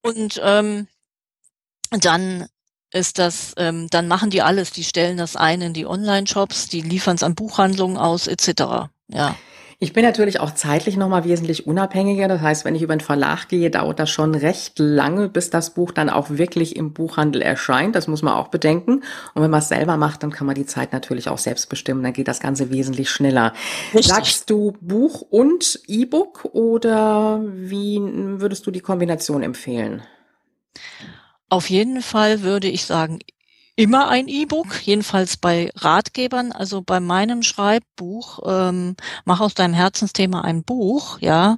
[0.02, 0.88] Und ähm,
[1.92, 2.48] dann
[2.92, 4.72] ist das, ähm, dann machen die alles.
[4.72, 8.90] Die stellen das ein in die Online-Shops, die liefern es an Buchhandlungen aus, etc.
[9.08, 9.36] Ja.
[9.78, 12.30] Ich bin natürlich auch zeitlich nochmal wesentlich unabhängiger.
[12.30, 15.72] Das heißt, wenn ich über einen Verlag gehe, dauert das schon recht lange, bis das
[15.72, 17.94] Buch dann auch wirklich im Buchhandel erscheint.
[17.94, 19.04] Das muss man auch bedenken.
[19.34, 22.04] Und wenn man es selber macht, dann kann man die Zeit natürlich auch selbst bestimmen.
[22.04, 23.52] Dann geht das Ganze wesentlich schneller.
[23.94, 24.08] Richtig.
[24.08, 30.04] Sagst du Buch und E-Book oder wie würdest du die Kombination empfehlen?
[31.56, 33.20] Auf jeden Fall würde ich sagen,
[33.78, 36.52] immer ein E-Book, jedenfalls bei Ratgebern.
[36.52, 41.56] Also bei meinem Schreibbuch, ähm, mach aus deinem Herzensthema ein Buch, ja,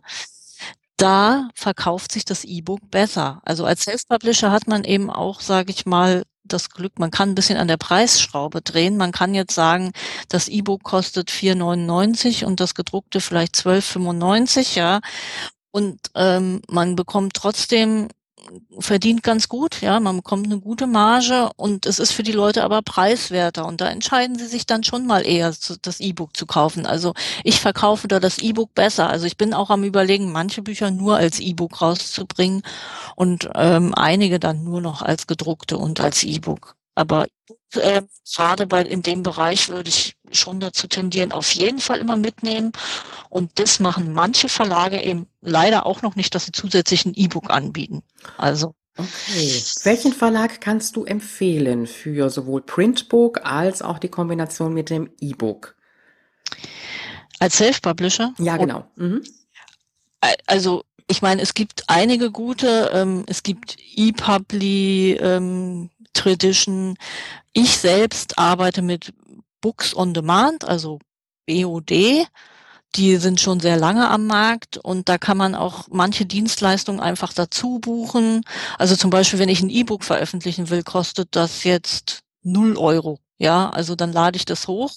[0.98, 3.42] da verkauft sich das E-Book besser.
[3.44, 7.36] Also als Self-Publisher hat man eben auch, sage ich mal, das Glück, man kann ein
[7.36, 8.98] bisschen an der Preisschraube drehen.
[8.98, 9.94] Man kann jetzt sagen,
[10.30, 15.00] das E-Book kostet 4,99 und das gedruckte vielleicht 12,95, ja.
[15.72, 18.10] Und ähm, man bekommt trotzdem
[18.80, 22.64] verdient ganz gut, ja, man bekommt eine gute Marge und es ist für die Leute
[22.64, 26.86] aber preiswerter und da entscheiden sie sich dann schon mal eher, das E-Book zu kaufen.
[26.86, 29.10] Also ich verkaufe da das E-Book besser.
[29.10, 32.64] Also ich bin auch am überlegen, manche Bücher nur als E-Book rauszubringen
[33.16, 36.77] und ähm, einige dann nur noch als gedruckte und als E-Book.
[36.98, 37.28] Aber
[37.76, 38.02] äh,
[38.36, 42.72] gerade weil in dem Bereich würde ich schon dazu tendieren, auf jeden Fall immer mitnehmen
[43.30, 47.52] Und das machen manche Verlage eben leider auch noch nicht, dass sie zusätzlich ein E-Book
[47.52, 48.02] anbieten.
[48.38, 49.62] Also Okay.
[49.84, 55.76] Welchen Verlag kannst du empfehlen für sowohl Printbook als auch die Kombination mit dem E-Book?
[57.38, 58.34] Als Self-Publisher?
[58.40, 58.90] Ja, genau.
[58.96, 59.24] Mhm.
[60.48, 66.98] Also ich meine, es gibt einige gute, ähm, es gibt ePubli, ähm, Tradition.
[67.54, 69.14] Ich selbst arbeite mit
[69.62, 71.00] Books on Demand, also
[71.48, 72.28] BOD.
[72.96, 77.34] Die sind schon sehr lange am Markt und da kann man auch manche Dienstleistungen einfach
[77.34, 78.44] dazu buchen.
[78.78, 83.20] Also zum Beispiel, wenn ich ein E-Book veröffentlichen will, kostet das jetzt null Euro.
[83.40, 84.92] Ja, also dann lade ich das hoch.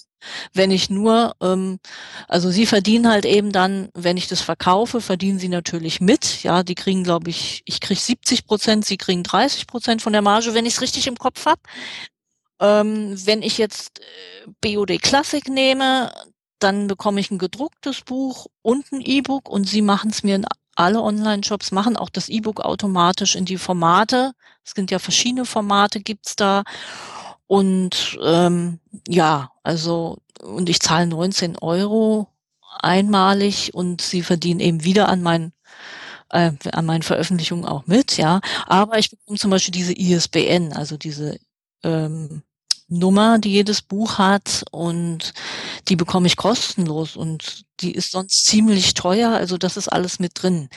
[0.53, 1.79] Wenn ich nur, ähm,
[2.27, 6.43] also sie verdienen halt eben dann, wenn ich das verkaufe, verdienen sie natürlich mit.
[6.43, 10.21] Ja, die kriegen, glaube ich, ich kriege 70 Prozent, sie kriegen 30 Prozent von der
[10.23, 11.61] Marge, wenn ich es richtig im Kopf habe.
[12.59, 16.11] Ähm, wenn ich jetzt äh, BOD Classic nehme,
[16.59, 20.45] dann bekomme ich ein gedrucktes Buch und ein E-Book und sie machen es mir in
[20.75, 24.33] alle Online-Shops, machen auch das E-Book automatisch in die Formate.
[24.63, 26.63] Es sind ja verschiedene Formate, gibt's da.
[27.51, 32.29] Und ähm, ja, also, und ich zahle 19 Euro
[32.79, 35.51] einmalig und sie verdienen eben wieder an meinen
[36.29, 38.39] äh, an meinen Veröffentlichungen auch mit, ja.
[38.67, 41.39] Aber ich bekomme zum Beispiel diese ISBN, also diese
[41.83, 42.43] ähm,
[42.91, 45.33] Nummer, die jedes Buch hat und
[45.87, 50.33] die bekomme ich kostenlos und die ist sonst ziemlich teuer, also das ist alles mit
[50.35, 50.69] drin.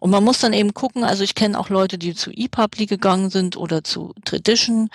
[0.00, 3.30] Und man muss dann eben gucken, also ich kenne auch Leute, die zu ePubli gegangen
[3.30, 4.88] sind oder zu Tradition.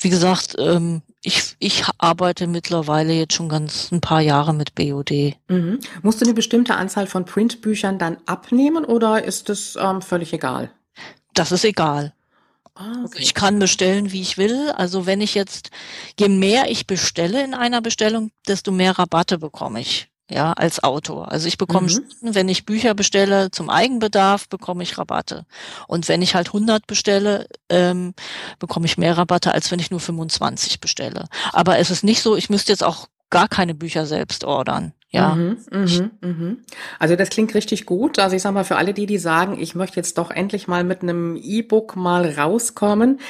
[0.00, 5.36] Wie gesagt, ähm, ich, ich arbeite mittlerweile jetzt schon ganz ein paar Jahre mit BOD.
[5.48, 5.78] Mhm.
[6.02, 10.70] Musst du eine bestimmte Anzahl von Printbüchern dann abnehmen oder ist das ähm, völlig egal?
[11.34, 12.12] Das ist egal.
[12.78, 13.18] Okay.
[13.20, 14.70] Ich kann bestellen, wie ich will.
[14.72, 15.70] Also wenn ich jetzt,
[16.18, 20.08] je mehr ich bestelle in einer Bestellung, desto mehr Rabatte bekomme ich.
[20.28, 21.30] Ja, als Autor.
[21.30, 22.34] Also ich bekomme, mhm.
[22.34, 25.46] wenn ich Bücher bestelle zum Eigenbedarf, bekomme ich Rabatte.
[25.86, 28.12] Und wenn ich halt 100 bestelle, ähm,
[28.58, 31.28] bekomme ich mehr Rabatte, als wenn ich nur 25 bestelle.
[31.52, 34.92] Aber es ist nicht so, ich müsste jetzt auch gar keine Bücher selbst ordern.
[35.10, 35.34] Ja.
[35.34, 36.58] Mhm, mhm, mhm.
[36.98, 38.18] Also das klingt richtig gut.
[38.18, 40.84] Also ich sag mal, für alle die, die sagen, ich möchte jetzt doch endlich mal
[40.84, 43.20] mit einem E-Book mal rauskommen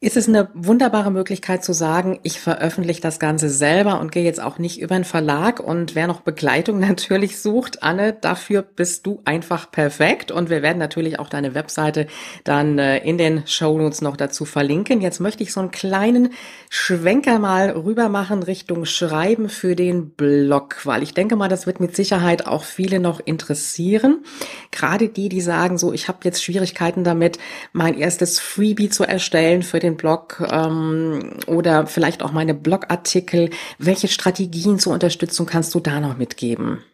[0.00, 4.40] ist es eine wunderbare Möglichkeit zu sagen, ich veröffentliche das Ganze selber und gehe jetzt
[4.40, 5.58] auch nicht über einen Verlag.
[5.58, 10.30] Und wer noch Begleitung natürlich sucht, Anne, dafür bist du einfach perfekt.
[10.30, 12.06] Und wir werden natürlich auch deine Webseite
[12.44, 15.00] dann äh, in den Shownotes noch dazu verlinken.
[15.00, 16.32] Jetzt möchte ich so einen kleinen
[16.70, 21.80] Schwenker mal rüber machen Richtung Schreiben für den Blog, weil ich denke mal, das wird
[21.80, 24.22] mit Sicherheit auch viele noch interessieren.
[24.70, 27.40] Gerade die, die sagen so, ich habe jetzt Schwierigkeiten damit,
[27.72, 33.50] mein erstes Freebie zu erstellen für den den Blog ähm, oder vielleicht auch meine Blogartikel.
[33.78, 36.84] Welche Strategien zur Unterstützung kannst du da noch mitgeben?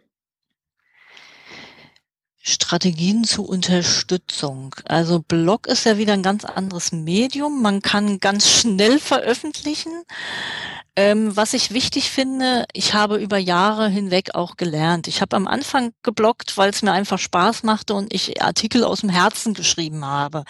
[2.46, 4.74] Strategien zur Unterstützung.
[4.84, 7.62] Also Blog ist ja wieder ein ganz anderes Medium.
[7.62, 9.92] Man kann ganz schnell veröffentlichen.
[10.96, 15.08] Ähm, was ich wichtig finde, ich habe über Jahre hinweg auch gelernt.
[15.08, 19.00] Ich habe am Anfang geblockt, weil es mir einfach Spaß machte und ich Artikel aus
[19.00, 20.44] dem Herzen geschrieben habe.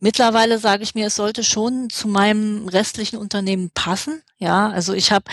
[0.00, 4.22] Mittlerweile sage ich mir, es sollte schon zu meinem restlichen Unternehmen passen.
[4.42, 5.26] Ja, also ich habe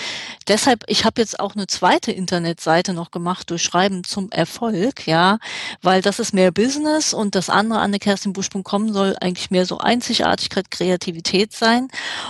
[0.48, 5.40] deshalb, ich habe jetzt auch eine zweite Internetseite noch gemacht durch Schreiben zum Erfolg, ja,
[5.82, 11.54] weil das ist mehr Business und das andere annekerstinbusch.com soll eigentlich mehr so Einzigartigkeit, Kreativität
[11.54, 11.88] sein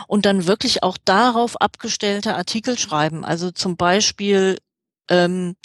[0.08, 3.26] und dann wirklich auch darauf abgestellte Artikel schreiben.
[3.26, 4.58] Also zum Beispiel
[5.10, 5.56] ähm,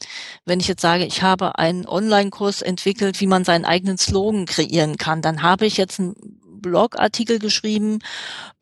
[0.47, 4.97] wenn ich jetzt sage, ich habe einen Online-Kurs entwickelt, wie man seinen eigenen Slogan kreieren
[4.97, 6.34] kann, dann habe ich jetzt einen
[6.65, 7.99] Blogartikel geschrieben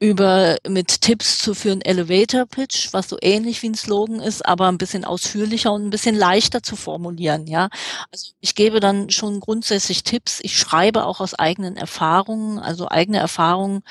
[0.00, 4.44] über mit Tipps zu für einen Elevator Pitch, was so ähnlich wie ein Slogan ist,
[4.44, 7.46] aber ein bisschen ausführlicher und ein bisschen leichter zu formulieren.
[7.46, 7.68] Ja,
[8.10, 10.40] also ich gebe dann schon grundsätzlich Tipps.
[10.42, 13.82] Ich schreibe auch aus eigenen Erfahrungen, also eigene Erfahrungen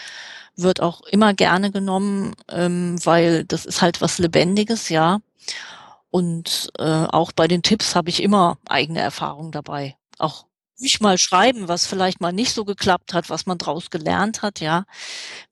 [0.58, 5.20] wird auch immer gerne genommen, ähm, weil das ist halt was Lebendiges, ja.
[6.10, 9.96] Und äh, auch bei den Tipps habe ich immer eigene Erfahrungen dabei.
[10.20, 10.46] Auch
[10.82, 14.60] ruhig mal schreiben, was vielleicht mal nicht so geklappt hat, was man daraus gelernt hat,
[14.60, 14.86] ja.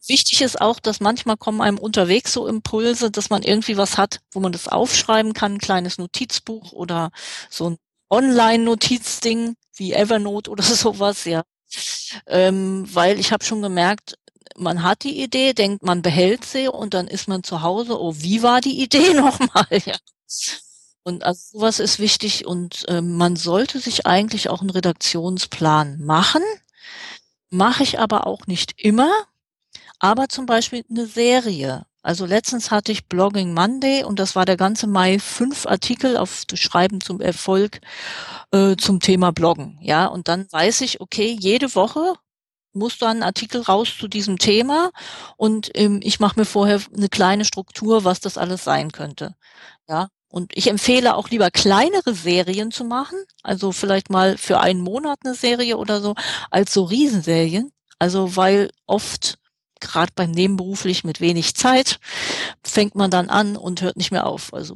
[0.08, 4.20] Wichtig ist auch, dass manchmal kommen einem unterwegs so Impulse, dass man irgendwie was hat,
[4.32, 7.12] wo man das aufschreiben kann, ein kleines Notizbuch oder
[7.50, 7.78] so ein
[8.10, 11.44] Online-Notizding wie Evernote oder sowas, ja.
[12.26, 14.16] Ähm, weil ich habe schon gemerkt,
[14.58, 18.16] man hat die Idee, denkt, man behält sie und dann ist man zu Hause, oh,
[18.18, 19.68] wie war die Idee nochmal?
[19.86, 19.96] Ja.
[21.04, 26.44] Und also sowas ist wichtig und äh, man sollte sich eigentlich auch einen Redaktionsplan machen.
[27.52, 29.10] Mache ich aber auch nicht immer.
[30.00, 34.58] Aber zum Beispiel eine Serie Also letztens hatte ich Blogging Monday und das war der
[34.58, 37.82] ganze Mai fünf Artikel auf Schreiben zum Erfolg
[38.52, 39.80] äh, zum Thema Bloggen.
[39.82, 42.16] Ja, und dann weiß ich, okay, jede Woche
[42.74, 44.92] muss da ein Artikel raus zu diesem Thema
[45.38, 49.36] und ähm, ich mache mir vorher eine kleine Struktur, was das alles sein könnte.
[49.90, 54.82] Ja, und ich empfehle auch lieber kleinere Serien zu machen, also vielleicht mal für einen
[54.82, 56.16] Monat eine Serie oder so,
[56.52, 57.72] als so Riesenserien.
[57.98, 59.40] Also weil oft
[59.80, 62.00] gerade beim Nebenberuflich mit wenig Zeit
[62.64, 64.54] fängt man dann an und hört nicht mehr auf.
[64.54, 64.76] Also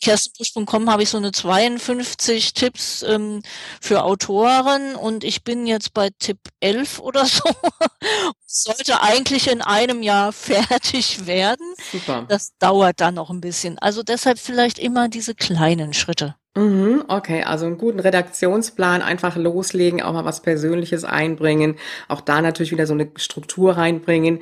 [0.00, 3.42] Kerstinbusch.com habe ich so eine 52 Tipps ähm,
[3.80, 7.42] für Autoren und ich bin jetzt bei Tipp 11 oder so.
[8.46, 11.74] Sollte eigentlich in einem Jahr fertig werden.
[11.92, 12.26] Super.
[12.28, 13.78] Das dauert dann noch ein bisschen.
[13.78, 16.34] Also deshalb vielleicht immer diese kleinen Schritte.
[16.56, 21.76] Mhm, okay, also einen guten Redaktionsplan, einfach loslegen, auch mal was Persönliches einbringen,
[22.08, 24.40] auch da natürlich wieder so eine Struktur reinbringen.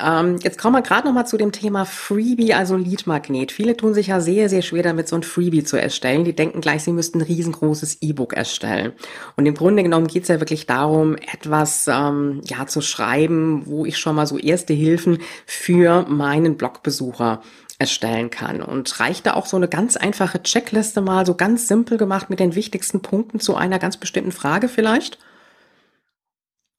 [0.00, 3.52] Ähm, jetzt kommen wir gerade noch mal zu dem Thema Freebie, also Leadmagnet.
[3.52, 6.24] Viele tun sich ja sehr, sehr schwer damit, so ein Freebie zu erstellen.
[6.24, 8.92] Die denken gleich, sie müssten ein riesengroßes E-Book erstellen.
[9.36, 13.84] Und im Grunde genommen geht es ja wirklich darum, etwas ähm, ja zu schreiben, wo
[13.84, 17.42] ich schon mal so erste Hilfen für meinen Blogbesucher
[17.78, 18.62] erstellen kann.
[18.62, 22.40] Und reicht da auch so eine ganz einfache Checkliste mal, so ganz simpel gemacht mit
[22.40, 25.18] den wichtigsten Punkten zu einer ganz bestimmten Frage vielleicht?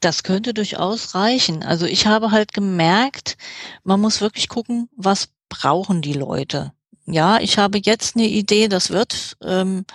[0.03, 1.63] Das könnte durchaus reichen.
[1.63, 3.37] Also ich habe halt gemerkt,
[3.83, 6.73] man muss wirklich gucken, was brauchen die Leute.
[7.05, 9.85] Ja, ich habe jetzt eine Idee, das wird, ähm,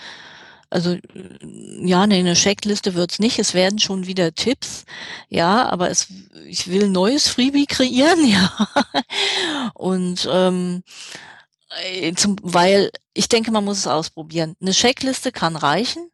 [0.71, 0.97] also
[1.83, 4.85] ja, eine Checkliste wird's nicht, es werden schon wieder Tipps,
[5.29, 6.09] ja, aber es,
[6.47, 8.51] ich will neues Freebie kreieren, ja.
[9.75, 10.83] Und ähm,
[11.83, 14.57] äh, zum, weil ich denke, man muss es ausprobieren.
[14.61, 16.11] Eine Checkliste kann reichen,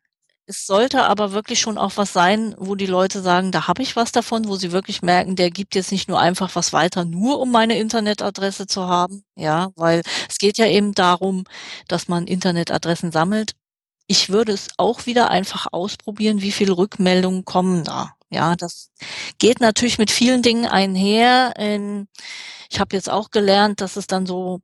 [0.47, 3.97] es sollte aber wirklich schon auch was sein, wo die Leute sagen, da habe ich
[3.97, 7.41] was davon, wo sie wirklich merken, der gibt jetzt nicht nur einfach was weiter, nur
[7.41, 9.25] um meine Internetadresse zu haben.
[9.37, 11.45] Ja, weil es geht ja eben darum,
[11.89, 13.53] dass man Internetadressen sammelt.
[14.07, 18.13] Ich würde es auch wieder einfach ausprobieren, wie viele Rückmeldungen kommen da.
[18.31, 18.91] Ja, das
[19.39, 21.55] geht natürlich mit vielen Dingen einher.
[21.57, 22.09] Ähm,
[22.71, 24.61] ich habe jetzt auch gelernt, dass es dann so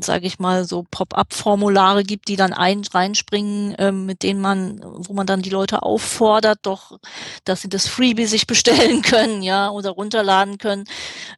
[0.00, 5.12] sage ich mal, so Pop-up-Formulare gibt, die dann ein, reinspringen, ähm, mit denen man, wo
[5.12, 6.98] man dann die Leute auffordert, doch,
[7.44, 10.84] dass sie das Freebie sich bestellen können, ja, oder runterladen können.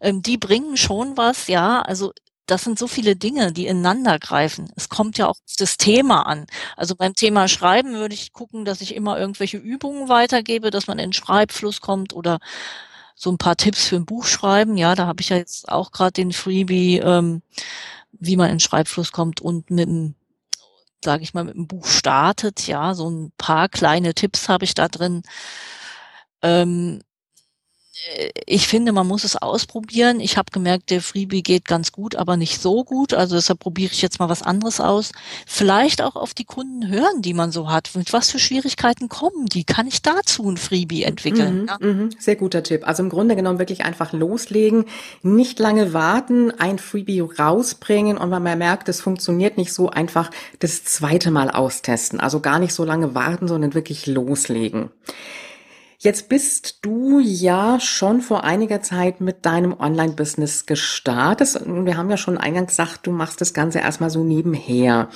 [0.00, 1.82] Ähm, die bringen schon was, ja.
[1.82, 2.12] Also
[2.46, 4.70] das sind so viele Dinge, die ineinander greifen.
[4.76, 6.46] Es kommt ja auch das Thema an.
[6.76, 10.98] Also beim Thema Schreiben würde ich gucken, dass ich immer irgendwelche Übungen weitergebe, dass man
[10.98, 12.38] in Schreibfluss kommt oder
[13.16, 14.76] so ein paar Tipps für ein Buch schreiben.
[14.76, 17.42] Ja, da habe ich ja jetzt auch gerade den Freebie ähm,
[18.26, 20.14] wie man in Schreibfluss kommt und mit dem,
[21.04, 22.66] sage ich mal, mit dem Buch startet.
[22.66, 25.22] Ja, so ein paar kleine Tipps habe ich da drin.
[26.42, 27.13] Ähm, äh,
[28.46, 30.18] ich finde, man muss es ausprobieren.
[30.20, 33.14] Ich habe gemerkt, der Freebie geht ganz gut, aber nicht so gut.
[33.14, 35.12] Also deshalb probiere ich jetzt mal was anderes aus.
[35.46, 37.90] Vielleicht auch auf die Kunden hören, die man so hat.
[37.94, 39.64] Mit was für Schwierigkeiten kommen die?
[39.64, 41.62] Kann ich dazu ein Freebie entwickeln?
[41.62, 41.78] Mhm, ja?
[41.80, 42.87] mhm, sehr guter Tipp.
[42.87, 44.87] Also im Grunde genommen wirklich einfach loslegen,
[45.22, 50.30] nicht lange warten, ein Freebie rausbringen und wenn man merkt, es funktioniert nicht so einfach
[50.59, 52.18] das zweite Mal austesten.
[52.20, 54.90] Also gar nicht so lange warten, sondern wirklich loslegen.
[56.04, 61.58] Jetzt bist du ja schon vor einiger Zeit mit deinem Online-Business gestartet.
[61.64, 65.08] Wir haben ja schon eingangs gesagt, du machst das Ganze erstmal so nebenher.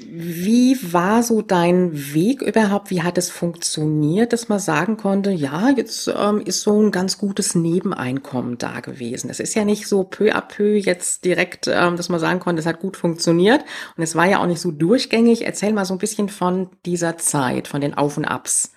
[0.00, 2.90] Wie war so dein Weg überhaupt?
[2.90, 7.16] Wie hat es funktioniert, dass man sagen konnte, ja, jetzt ähm, ist so ein ganz
[7.16, 9.28] gutes Nebeneinkommen da gewesen.
[9.28, 12.58] Das ist ja nicht so peu à peu jetzt direkt, ähm, dass man sagen konnte,
[12.58, 13.64] es hat gut funktioniert.
[13.96, 15.46] Und es war ja auch nicht so durchgängig.
[15.46, 18.72] Erzähl mal so ein bisschen von dieser Zeit, von den Auf und Abs.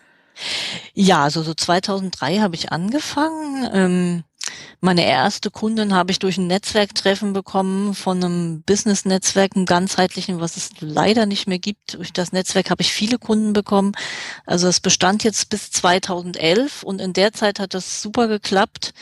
[0.93, 3.69] Ja, also so 2003 habe ich angefangen.
[3.73, 4.23] Ähm,
[4.81, 10.57] meine erste Kundin habe ich durch ein Netzwerktreffen bekommen von einem Business-Netzwerk, einem ganzheitlichen, was
[10.57, 11.93] es leider nicht mehr gibt.
[11.93, 13.93] Durch das Netzwerk habe ich viele Kunden bekommen.
[14.45, 18.93] Also es bestand jetzt bis 2011 und in der Zeit hat das super geklappt.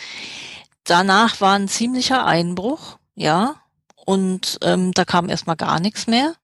[0.83, 3.55] Danach war ein ziemlicher Einbruch, ja,
[4.05, 6.35] und ähm, da kam erstmal gar nichts mehr.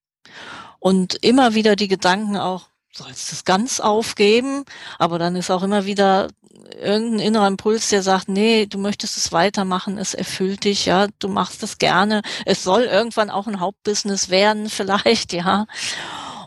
[0.79, 4.63] Und immer wieder die Gedanken auch, sollst es ganz aufgeben,
[4.97, 6.29] aber dann ist auch immer wieder
[6.75, 11.27] irgendein innerer Impuls, der sagt, nee, du möchtest es weitermachen, es erfüllt dich, ja, du
[11.27, 15.65] machst es gerne, es soll irgendwann auch ein Hauptbusiness werden, vielleicht, ja.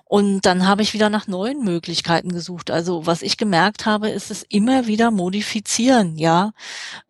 [0.04, 2.72] Und dann habe ich wieder nach neuen Möglichkeiten gesucht.
[2.72, 6.50] Also was ich gemerkt habe, ist es immer wieder modifizieren, ja.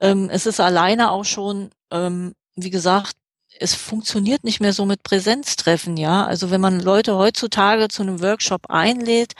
[0.01, 3.17] Ähm, es ist alleine auch schon, ähm, wie gesagt,
[3.59, 6.25] es funktioniert nicht mehr so mit Präsenztreffen, ja.
[6.25, 9.35] Also wenn man Leute heutzutage zu einem Workshop einlädt,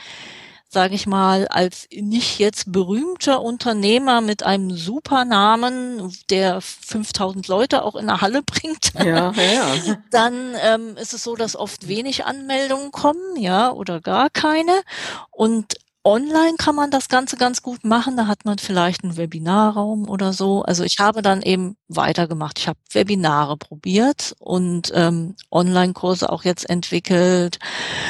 [0.73, 7.83] sage ich mal, als nicht jetzt berühmter Unternehmer mit einem super Namen, der 5000 Leute
[7.83, 9.97] auch in der Halle bringt, ja, ja, ja.
[10.11, 14.81] dann ähm, ist es so, dass oft wenig Anmeldungen kommen, ja, oder gar keine.
[15.29, 18.17] Und Online kann man das Ganze ganz gut machen.
[18.17, 20.63] Da hat man vielleicht einen Webinarraum oder so.
[20.63, 22.57] Also ich habe dann eben weitergemacht.
[22.57, 27.59] Ich habe Webinare probiert und ähm, Online-Kurse auch jetzt entwickelt.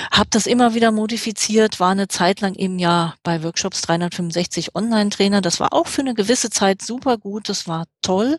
[0.09, 1.81] Habe das immer wieder modifiziert.
[1.81, 5.41] War eine Zeit lang eben ja bei Workshops 365 Online-Trainer.
[5.41, 7.49] Das war auch für eine gewisse Zeit super gut.
[7.49, 8.37] Das war toll.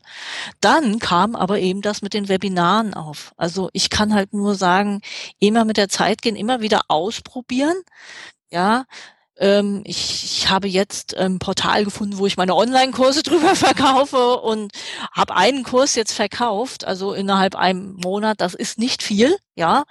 [0.62, 3.34] Dann kam aber eben das mit den Webinaren auf.
[3.36, 5.03] Also ich kann halt nur sagen,
[5.40, 7.76] immer mit der Zeit gehen, immer wieder ausprobieren.
[8.50, 8.84] Ja,
[9.39, 14.72] ähm, ich, ich habe jetzt ein Portal gefunden, wo ich meine Online-Kurse drüber verkaufe und
[15.12, 18.41] habe einen Kurs jetzt verkauft, also innerhalb einem Monat.
[18.41, 19.85] Das ist nicht viel, ja.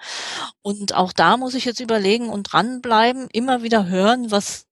[0.62, 4.66] Und auch da muss ich jetzt überlegen und dranbleiben, immer wieder hören, was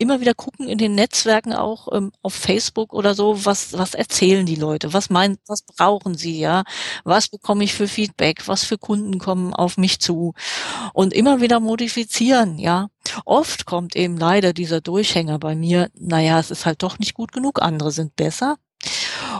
[0.00, 4.46] immer wieder gucken in den Netzwerken auch ähm, auf Facebook oder so, was was erzählen
[4.46, 6.64] die Leute, was meinen, was brauchen sie, ja,
[7.04, 10.32] was bekomme ich für Feedback, was für Kunden kommen auf mich zu?
[10.94, 12.88] Und immer wieder modifizieren, ja.
[13.26, 17.32] Oft kommt eben leider dieser Durchhänger bei mir, naja, es ist halt doch nicht gut
[17.32, 18.56] genug, andere sind besser.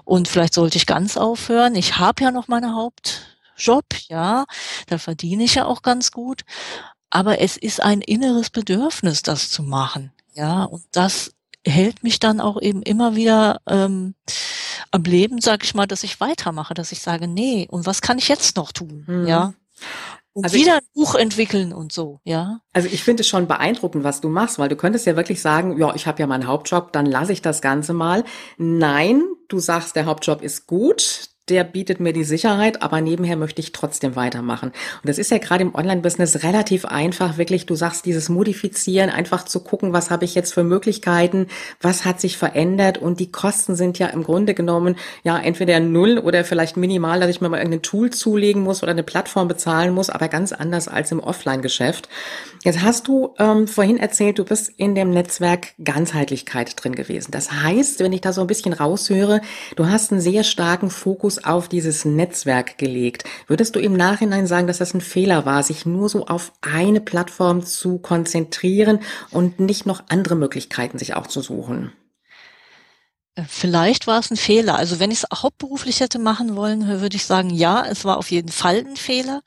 [0.04, 1.74] Und vielleicht sollte ich ganz aufhören.
[1.74, 4.44] Ich habe ja noch meine Hauptjob, ja,
[4.88, 6.42] da verdiene ich ja auch ganz gut,
[7.08, 10.12] aber es ist ein inneres Bedürfnis, das zu machen.
[10.40, 11.32] Ja, und das
[11.66, 14.14] hält mich dann auch eben immer wieder ähm,
[14.90, 18.16] am Leben, sag ich mal, dass ich weitermache, dass ich sage, nee, und was kann
[18.16, 19.04] ich jetzt noch tun?
[19.06, 19.26] Mhm.
[19.26, 19.52] Ja.
[20.32, 22.60] Und also wieder ein Buch entwickeln und so, ja.
[22.72, 25.76] Also ich finde es schon beeindruckend, was du machst, weil du könntest ja wirklich sagen,
[25.76, 28.24] ja, ich habe ja meinen Hauptjob, dann lasse ich das Ganze mal.
[28.56, 33.60] Nein, du sagst, der Hauptjob ist gut, der bietet mir die Sicherheit, aber nebenher möchte
[33.60, 34.68] ich trotzdem weitermachen.
[34.68, 39.44] Und das ist ja gerade im Online-Business relativ einfach, wirklich, du sagst, dieses Modifizieren, einfach
[39.44, 41.48] zu gucken, was habe ich jetzt für Möglichkeiten,
[41.80, 46.18] was hat sich verändert und die Kosten sind ja im Grunde genommen ja entweder null
[46.18, 49.92] oder vielleicht minimal, dass ich mir mal irgendein Tool zulegen muss oder eine Plattform bezahlen
[49.92, 52.08] muss, aber ganz anders als im Offline-Geschäft.
[52.62, 57.30] Jetzt hast du ähm, vorhin erzählt, du bist in dem Netzwerk Ganzheitlichkeit drin gewesen.
[57.32, 59.40] Das heißt, wenn ich da so ein bisschen raushöre,
[59.76, 63.24] du hast einen sehr starken Fokus auf dieses Netzwerk gelegt.
[63.46, 67.00] Würdest du im Nachhinein sagen, dass das ein Fehler war, sich nur so auf eine
[67.00, 71.92] Plattform zu konzentrieren und nicht noch andere Möglichkeiten sich auch zu suchen?
[73.40, 74.76] Äh, vielleicht war es ein Fehler.
[74.76, 78.30] Also wenn ich es hauptberuflich hätte machen wollen, würde ich sagen, ja, es war auf
[78.30, 79.42] jeden Fall ein Fehler.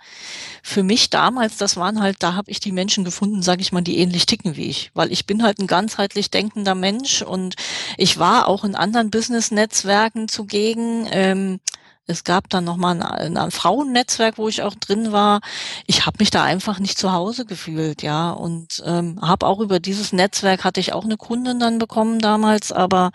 [0.63, 3.81] Für mich damals, das waren halt, da habe ich die Menschen gefunden, sage ich mal,
[3.81, 7.55] die ähnlich ticken wie ich, weil ich bin halt ein ganzheitlich denkender Mensch und
[7.97, 11.07] ich war auch in anderen Business-Netzwerken zugegen.
[11.11, 11.59] Ähm,
[12.05, 15.39] es gab dann nochmal ein, ein Frauennetzwerk, wo ich auch drin war.
[15.87, 18.31] Ich habe mich da einfach nicht zu Hause gefühlt, ja.
[18.31, 22.73] Und ähm, habe auch über dieses Netzwerk hatte ich auch eine Kundin dann bekommen damals,
[22.73, 23.11] aber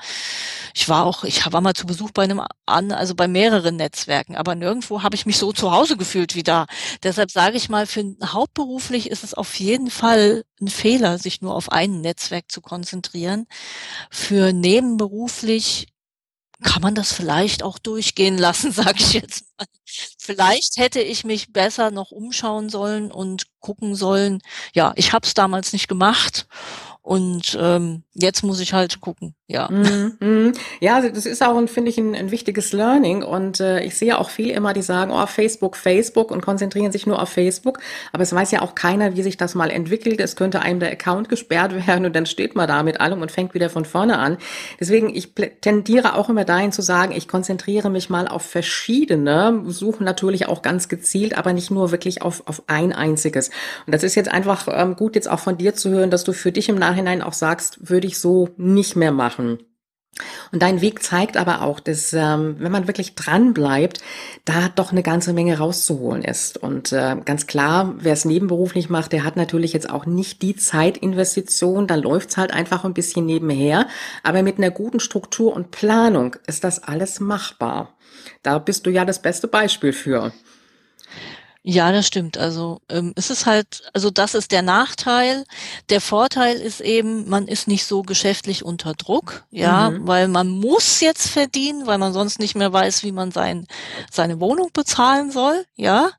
[0.75, 4.37] ich war auch, ich war mal zu Besuch bei einem an, also bei mehreren Netzwerken,
[4.37, 6.67] aber nirgendwo habe ich mich so zu Hause gefühlt wie da.
[7.03, 11.55] Deshalb sage ich mal, für hauptberuflich ist es auf jeden Fall ein Fehler, sich nur
[11.55, 13.47] auf ein Netzwerk zu konzentrieren.
[14.11, 15.89] Für nebenberuflich
[16.63, 19.67] kann man das vielleicht auch durchgehen lassen, sage ich jetzt mal.
[20.19, 24.41] Vielleicht hätte ich mich besser noch umschauen sollen und gucken sollen.
[24.75, 26.47] Ja, ich habe es damals nicht gemacht
[27.03, 29.71] und ähm, jetzt muss ich halt gucken, ja.
[29.71, 30.53] Mm, mm.
[30.81, 33.23] Ja, also das ist auch, finde ich, ein, ein, wichtiges Learning.
[33.23, 37.07] Und äh, ich sehe auch viele immer, die sagen, oh, Facebook, Facebook und konzentrieren sich
[37.07, 37.79] nur auf Facebook.
[38.13, 40.21] Aber es weiß ja auch keiner, wie sich das mal entwickelt.
[40.21, 43.33] Es könnte einem der Account gesperrt werden und dann steht man da mit allem und
[43.33, 44.37] fängt wieder von vorne an.
[44.79, 45.33] Deswegen, ich
[45.63, 50.61] tendiere auch immer dahin zu sagen, ich konzentriere mich mal auf verschiedene, suche natürlich auch
[50.61, 53.49] ganz gezielt, aber nicht nur wirklich auf, auf ein einziges.
[53.87, 56.35] Und das ist jetzt einfach ähm, gut, jetzt auch von dir zu hören, dass du
[56.35, 59.59] für dich im Nachhinein auch sagst, würde ich so nicht mehr machen.
[60.51, 64.01] Und dein Weg zeigt aber auch, dass ähm, wenn man wirklich dran bleibt,
[64.45, 66.59] da doch eine ganze Menge rauszuholen ist.
[66.59, 70.57] Und äh, ganz klar, wer es nebenberuflich macht, der hat natürlich jetzt auch nicht die
[70.57, 73.87] Zeitinvestition, da läuft's halt einfach ein bisschen nebenher.
[74.23, 77.97] Aber mit einer guten Struktur und Planung ist das alles machbar.
[78.43, 80.33] Da bist du ja das beste Beispiel für.
[81.63, 82.39] Ja, das stimmt.
[82.39, 85.45] Also ähm, es ist halt, also das ist der Nachteil.
[85.91, 90.07] Der Vorteil ist eben, man ist nicht so geschäftlich unter Druck, ja, mhm.
[90.07, 93.67] weil man muss jetzt verdienen, weil man sonst nicht mehr weiß, wie man sein,
[94.11, 96.11] seine Wohnung bezahlen soll, ja.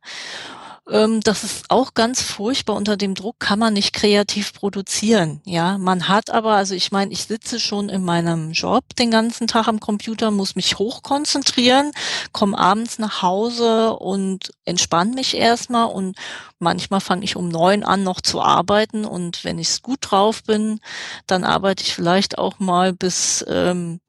[0.92, 2.76] Ähm, das ist auch ganz furchtbar.
[2.76, 5.42] Unter dem Druck kann man nicht kreativ produzieren.
[5.46, 9.48] Ja, man hat aber, also ich meine, ich sitze schon in meinem Job den ganzen
[9.48, 11.92] Tag am Computer, muss mich hochkonzentrieren,
[12.32, 16.18] komme abends nach Hause und entspanne mich erstmal und
[16.60, 20.80] manchmal fange ich um neun an noch zu arbeiten und wenn ich gut drauf bin,
[21.28, 24.00] dann arbeite ich vielleicht auch mal bis ähm,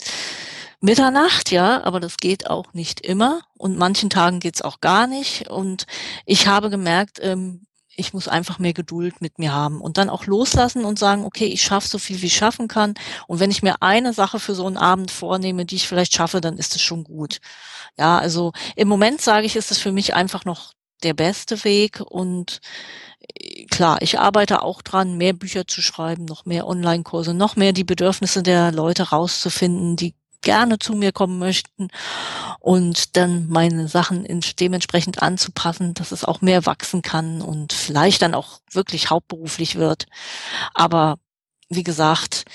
[0.80, 5.48] Mitternacht, ja, aber das geht auch nicht immer und manchen Tagen geht's auch gar nicht.
[5.48, 5.86] Und
[6.24, 7.66] ich habe gemerkt, ähm,
[7.96, 11.46] ich muss einfach mehr Geduld mit mir haben und dann auch loslassen und sagen, okay,
[11.46, 12.94] ich schaffe so viel, wie ich schaffen kann.
[13.26, 16.40] Und wenn ich mir eine Sache für so einen Abend vornehme, die ich vielleicht schaffe,
[16.40, 17.40] dann ist es schon gut.
[17.98, 20.72] Ja, also im Moment sage ich, ist es für mich einfach noch
[21.02, 22.60] der beste Weg und
[23.20, 27.72] äh, klar, ich arbeite auch dran, mehr Bücher zu schreiben, noch mehr Online-Kurse, noch mehr
[27.72, 31.88] die Bedürfnisse der Leute rauszufinden, die gerne zu mir kommen möchten
[32.60, 34.24] und dann meine Sachen
[34.60, 40.06] dementsprechend anzupassen, dass es auch mehr wachsen kann und vielleicht dann auch wirklich hauptberuflich wird.
[40.74, 41.16] Aber
[41.72, 42.46] wie gesagt,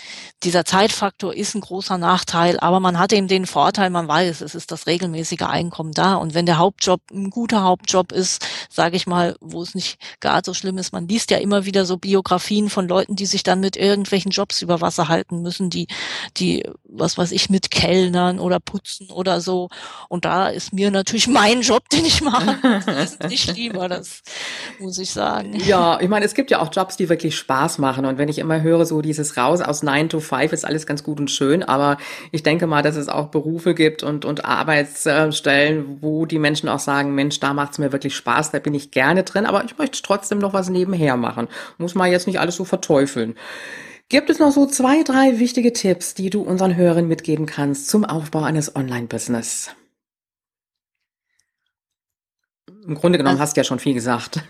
[0.44, 4.54] dieser Zeitfaktor ist ein großer Nachteil, aber man hat eben den Vorteil, man weiß, es
[4.54, 6.16] ist das regelmäßige Einkommen da.
[6.16, 10.42] Und wenn der Hauptjob ein guter Hauptjob ist, sage ich mal, wo es nicht gar
[10.44, 13.62] so schlimm ist, man liest ja immer wieder so Biografien von Leuten, die sich dann
[13.62, 15.88] mit irgendwelchen Jobs über Wasser halten müssen, die,
[16.36, 19.70] die, was weiß ich, mit Kellnern oder putzen oder so.
[20.10, 22.82] Und da ist mir natürlich mein Job, den ich mache,
[23.30, 24.24] nicht lieber, das
[24.80, 25.56] muss ich sagen.
[25.66, 28.06] Ja, ich meine, es gibt ja auch Jobs, die wirklich Spaß machen.
[28.06, 31.04] Und wenn ich immer höre, so dieses Raus aus 9 to 5 ist alles ganz
[31.04, 31.98] gut und schön, aber
[32.32, 36.80] ich denke mal, dass es auch Berufe gibt und, und Arbeitsstellen, wo die Menschen auch
[36.80, 39.78] sagen, Mensch, da macht es mir wirklich Spaß, da bin ich gerne drin, aber ich
[39.78, 41.48] möchte trotzdem noch was nebenher machen.
[41.78, 43.36] Muss man jetzt nicht alles so verteufeln.
[44.10, 48.06] Gibt es noch so zwei, drei wichtige Tipps, die du unseren Hörern mitgeben kannst zum
[48.06, 49.72] Aufbau eines Online-Business?
[52.86, 54.44] Im Grunde genommen also, hast du ja schon viel gesagt.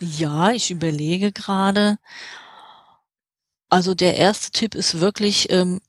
[0.00, 1.98] Ja, ich überlege gerade.
[3.68, 5.80] Also der erste Tipp ist wirklich ähm,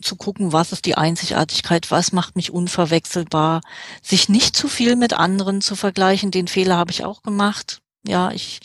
[0.00, 3.60] zu gucken, was ist die Einzigartigkeit, was macht mich unverwechselbar,
[4.02, 6.30] sich nicht zu viel mit anderen zu vergleichen.
[6.30, 7.80] Den Fehler habe ich auch gemacht.
[8.06, 8.60] Ja, ich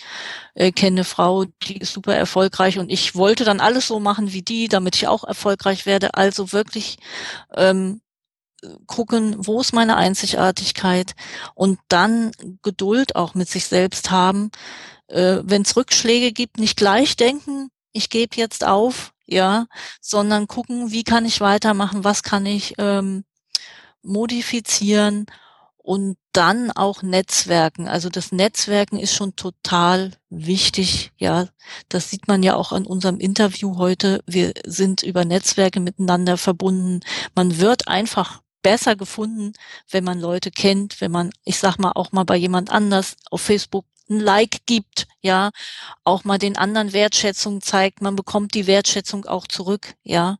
[0.53, 4.33] äh, kenne eine Frau, die ist super erfolgreich und ich wollte dann alles so machen
[4.33, 6.13] wie die, damit ich auch erfolgreich werde.
[6.15, 6.97] Also wirklich
[7.55, 8.01] ähm,
[8.85, 11.15] gucken, wo ist meine Einzigartigkeit
[11.55, 12.31] und dann
[12.63, 14.51] Geduld auch mit sich selbst haben.
[15.07, 19.67] Äh, Wenn es Rückschläge gibt, nicht gleich denken, ich gebe jetzt auf, ja,
[20.01, 23.23] sondern gucken, wie kann ich weitermachen, was kann ich ähm,
[24.01, 25.25] modifizieren
[25.77, 27.87] und dann auch Netzwerken.
[27.87, 31.11] Also das Netzwerken ist schon total wichtig.
[31.17, 31.47] Ja,
[31.89, 34.21] das sieht man ja auch an unserem Interview heute.
[34.27, 36.99] Wir sind über Netzwerke miteinander verbunden.
[37.33, 39.53] Man wird einfach besser gefunden,
[39.89, 43.41] wenn man Leute kennt, wenn man, ich sag mal, auch mal bei jemand anders auf
[43.41, 45.51] Facebook ein Like gibt, ja,
[46.03, 50.37] auch mal den anderen Wertschätzung zeigt, man bekommt die Wertschätzung auch zurück, ja.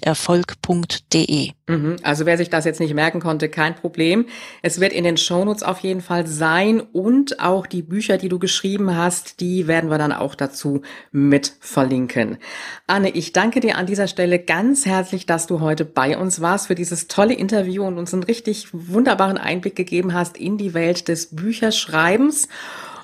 [0.02, 1.50] erfolg.de.
[1.66, 1.96] Mhm.
[2.02, 4.26] Also wer sich das jetzt nicht merken konnte, kein Problem.
[4.62, 8.38] Es wird in den Shownotes auf jeden Fall sein und auch die Bücher, die du
[8.38, 12.38] geschrieben hast, die werden wir dann auch dazu mit verlinken.
[12.86, 16.66] Anne, ich danke dir an dieser Stelle ganz herzlich, dass du heute bei uns warst
[16.66, 21.08] für dieses tolle Interview und uns einen richtig wunderbaren Einblick gegeben hast in die Welt
[21.08, 22.48] des Bücherschreibens.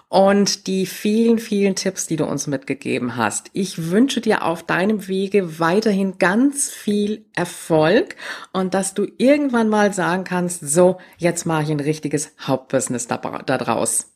[0.09, 3.51] Und die vielen, vielen Tipps, die du uns mitgegeben hast.
[3.53, 8.17] Ich wünsche dir auf deinem Wege weiterhin ganz viel Erfolg
[8.53, 13.17] und dass du irgendwann mal sagen kannst, so, jetzt mache ich ein richtiges Hauptbusiness da,
[13.17, 14.13] da draus.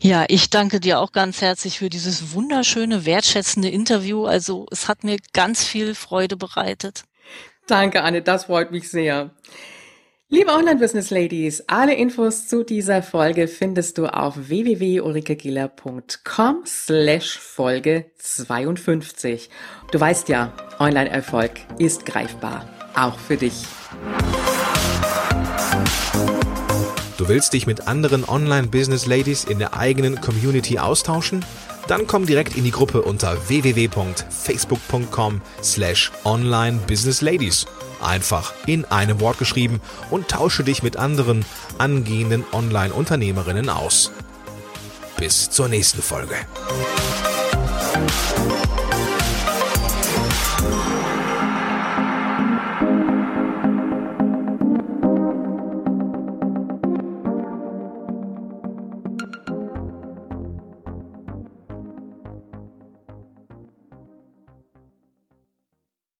[0.00, 4.24] Ja, ich danke dir auch ganz herzlich für dieses wunderschöne, wertschätzende Interview.
[4.26, 7.04] Also es hat mir ganz viel Freude bereitet.
[7.66, 9.30] Danke, Anne, das freut mich sehr.
[10.30, 19.48] Liebe Online-Business-Ladies, alle Infos zu dieser Folge findest du auf www.ulrikegiller.com slash Folge 52.
[19.90, 23.64] Du weißt ja, Online-Erfolg ist greifbar, auch für dich.
[27.16, 31.42] Du willst dich mit anderen Online-Business-Ladies in der eigenen Community austauschen?
[31.86, 37.64] Dann komm direkt in die Gruppe unter www.facebook.com slash online-business-ladies
[38.00, 39.80] einfach in einem Wort geschrieben
[40.10, 41.44] und tausche dich mit anderen
[41.78, 44.12] angehenden Online-Unternehmerinnen aus.
[45.16, 46.34] Bis zur nächsten Folge.